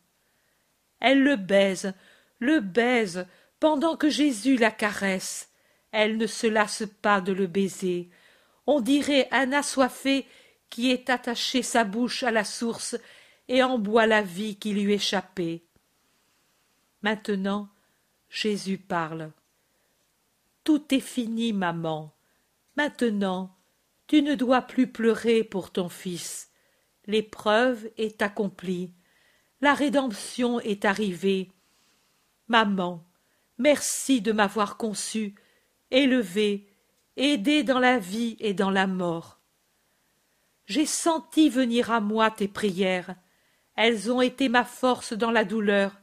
[0.98, 1.94] Elle le baise,
[2.40, 3.24] le baise,
[3.60, 5.48] pendant que Jésus la caresse.
[5.92, 8.10] Elle ne se lasse pas de le baiser.
[8.66, 10.26] On dirait un assoiffé
[10.70, 12.96] qui est attaché sa bouche à la source
[13.46, 15.62] et en boit la vie qui lui échappait.
[17.02, 17.68] Maintenant,
[18.28, 19.32] Jésus parle.
[20.64, 22.12] Tout est fini, maman.
[22.76, 23.56] Maintenant,
[24.06, 26.50] tu ne dois plus pleurer pour ton fils.
[27.06, 28.92] L'épreuve est accomplie.
[29.60, 31.50] La rédemption est arrivée.
[32.48, 33.04] Maman,
[33.58, 35.34] merci de m'avoir conçu,
[35.90, 36.66] élevé,
[37.16, 39.40] aidé dans la vie et dans la mort.
[40.66, 43.14] J'ai senti venir à moi tes prières.
[43.76, 46.00] Elles ont été ma force dans la douleur,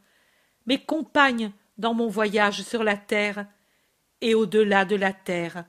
[0.68, 3.48] mes compagnes dans mon voyage sur la terre
[4.22, 5.66] et au-delà de la terre.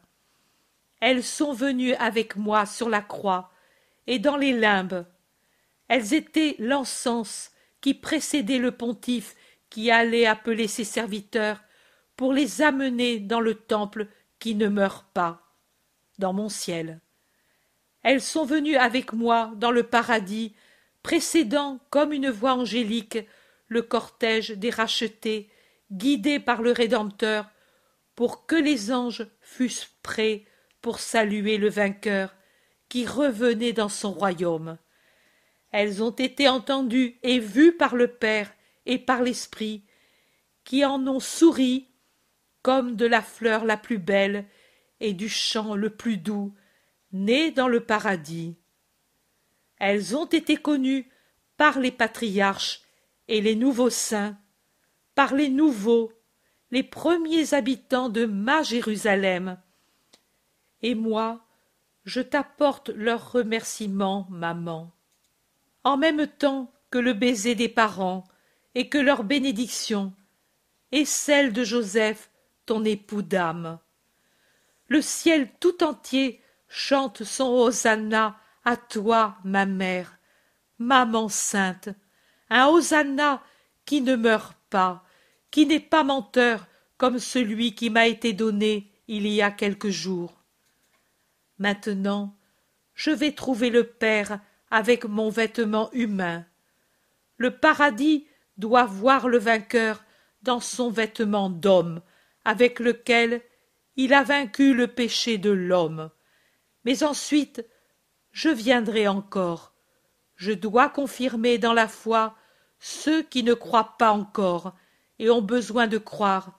[1.00, 3.50] Elles sont venues avec moi sur la croix
[4.06, 5.06] et dans les limbes.
[5.86, 9.36] Elles étaient l'encens qui précédait le pontife
[9.70, 11.62] qui allait appeler ses serviteurs
[12.16, 14.08] pour les amener dans le temple
[14.40, 15.54] qui ne meurt pas,
[16.18, 17.00] dans mon ciel.
[18.02, 20.54] Elles sont venues avec moi dans le paradis,
[21.02, 23.18] précédant comme une voix angélique
[23.68, 25.50] le cortège des rachetés,
[25.92, 27.50] guidés par le Rédempteur,
[28.14, 30.44] pour que les anges fussent prêts
[30.80, 32.34] pour saluer le vainqueur
[32.88, 34.78] qui revenait dans son royaume.
[35.70, 38.52] Elles ont été entendues et vues par le Père
[38.86, 39.84] et par l'Esprit,
[40.64, 41.88] qui en ont souri
[42.62, 44.46] comme de la fleur la plus belle
[45.00, 46.54] et du chant le plus doux,
[47.12, 48.56] nées dans le paradis.
[49.78, 51.08] Elles ont été connues
[51.56, 52.82] par les patriarches
[53.28, 54.36] et les nouveaux saints,
[55.14, 56.12] par les nouveaux,
[56.70, 59.58] les premiers habitants de ma Jérusalem.
[60.82, 61.44] Et moi,
[62.04, 64.92] je t'apporte leurs remerciements, maman.
[65.84, 68.24] En même temps que le baiser des parents
[68.74, 70.12] et que leur bénédiction,
[70.92, 72.30] et celle de Joseph,
[72.64, 73.78] ton époux d'âme.
[74.88, 80.18] Le ciel tout entier chante son hosanna à toi, ma mère,
[80.78, 81.90] maman sainte,
[82.50, 83.42] un hosanna
[83.84, 85.04] qui ne meurt pas,
[85.50, 90.42] qui n'est pas menteur comme celui qui m'a été donné il y a quelques jours.
[91.58, 92.36] Maintenant,
[92.94, 94.40] je vais trouver le Père
[94.70, 96.44] avec mon vêtement humain.
[97.36, 98.26] Le paradis
[98.56, 100.04] doit voir le vainqueur
[100.42, 102.02] dans son vêtement d'homme,
[102.44, 103.42] avec lequel
[103.96, 106.10] il a vaincu le péché de l'homme.
[106.84, 107.64] Mais ensuite,
[108.32, 109.74] je viendrai encore.
[110.36, 112.36] Je dois confirmer dans la foi
[112.78, 114.74] ceux qui ne croient pas encore
[115.18, 116.58] et ont besoin de croire,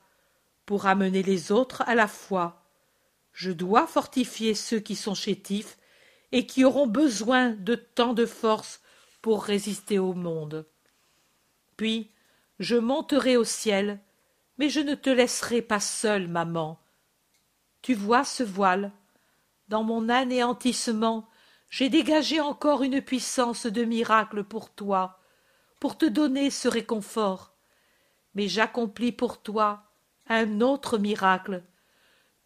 [0.65, 2.63] pour amener les autres à la foi.
[3.33, 5.77] Je dois fortifier ceux qui sont chétifs
[6.31, 8.81] et qui auront besoin de tant de force
[9.21, 10.67] pour résister au monde.
[11.77, 12.11] Puis
[12.59, 13.99] je monterai au ciel,
[14.57, 16.79] mais je ne te laisserai pas seule, maman.
[17.81, 18.91] Tu vois ce voile?
[19.69, 21.29] Dans mon anéantissement,
[21.69, 25.18] j'ai dégagé encore une puissance de miracle pour toi,
[25.79, 27.53] pour te donner ce réconfort.
[28.35, 29.83] Mais j'accomplis pour toi
[30.27, 31.63] un autre miracle.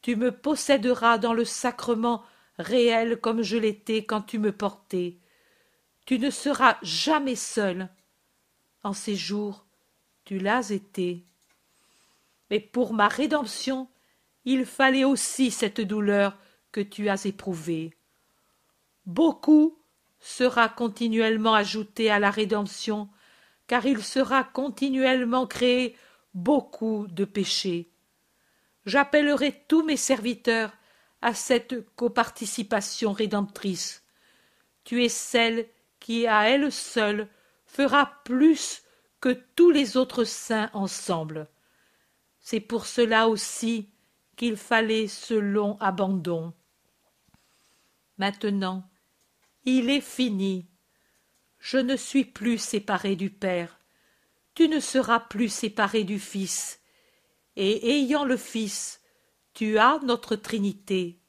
[0.02, 2.24] Tu me posséderas dans le sacrement
[2.58, 5.18] réel comme je l'étais quand tu me portais.
[6.06, 7.90] Tu ne seras jamais seul.
[8.84, 9.66] En ces jours,
[10.26, 11.26] tu l'as été.
[12.50, 13.90] Mais pour ma rédemption,
[14.46, 16.38] il fallait aussi cette douleur
[16.72, 17.96] que tu as éprouvée.
[19.06, 19.80] Beaucoup
[20.20, 23.10] sera continuellement ajouté à la rédemption,
[23.74, 25.98] car il sera continuellement créé
[26.36, 27.90] beaucoup de péchés.
[28.86, 30.72] J'appellerai tous mes serviteurs
[31.24, 34.04] à cette coparticipation rédemptrice.
[34.84, 35.68] Tu es celle
[36.00, 37.28] qui, à elle seule,
[37.66, 38.84] fera plus
[39.20, 41.48] que tous les autres saints ensemble.
[42.42, 43.90] C'est pour cela aussi
[44.36, 46.54] qu'il fallait ce long abandon.
[48.20, 48.88] Maintenant,
[49.66, 50.68] il est fini.
[51.64, 53.80] Je ne suis plus séparé du Père.
[54.54, 56.82] Tu ne seras plus séparé du Fils.
[57.56, 59.00] Et ayant le Fils,
[59.54, 61.22] tu as notre Trinité.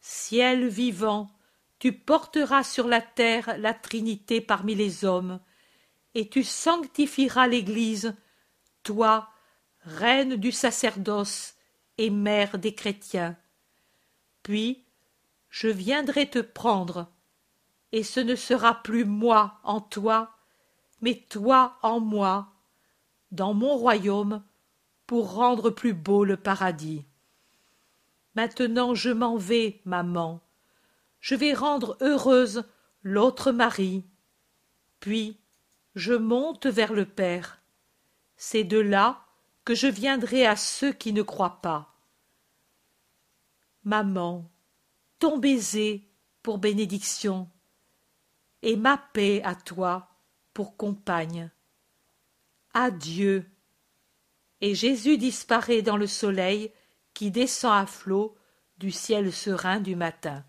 [0.00, 1.30] Ciel vivant,
[1.78, 5.38] tu porteras sur la terre la Trinité parmi les hommes,
[6.16, 8.16] et tu sanctifieras l'Église,
[8.82, 9.30] toi,
[9.82, 11.54] reine du sacerdoce
[11.96, 13.36] et mère des chrétiens.
[14.42, 14.84] Puis
[15.48, 17.08] je viendrai te prendre,
[17.92, 20.36] et ce ne sera plus moi en toi,
[21.00, 22.52] mais toi en moi,
[23.30, 24.42] dans mon royaume,
[25.06, 27.04] pour rendre plus beau le paradis.
[28.34, 30.40] Maintenant je m'en vais, maman.
[31.20, 32.64] Je vais rendre heureuse
[33.02, 34.04] l'autre Marie.
[35.00, 35.38] Puis
[35.94, 37.60] je monte vers le Père.
[38.36, 39.24] C'est de là
[39.64, 41.94] que je viendrai à ceux qui ne croient pas.
[43.84, 44.50] Maman,
[45.18, 46.08] ton baiser
[46.42, 47.48] pour bénédiction,
[48.62, 50.08] et ma paix à toi
[50.54, 51.50] pour compagne.
[52.74, 53.44] Adieu.
[54.60, 56.72] Et Jésus disparaît dans le soleil
[57.14, 58.36] qui descend à flot
[58.78, 60.44] du ciel serein du matin.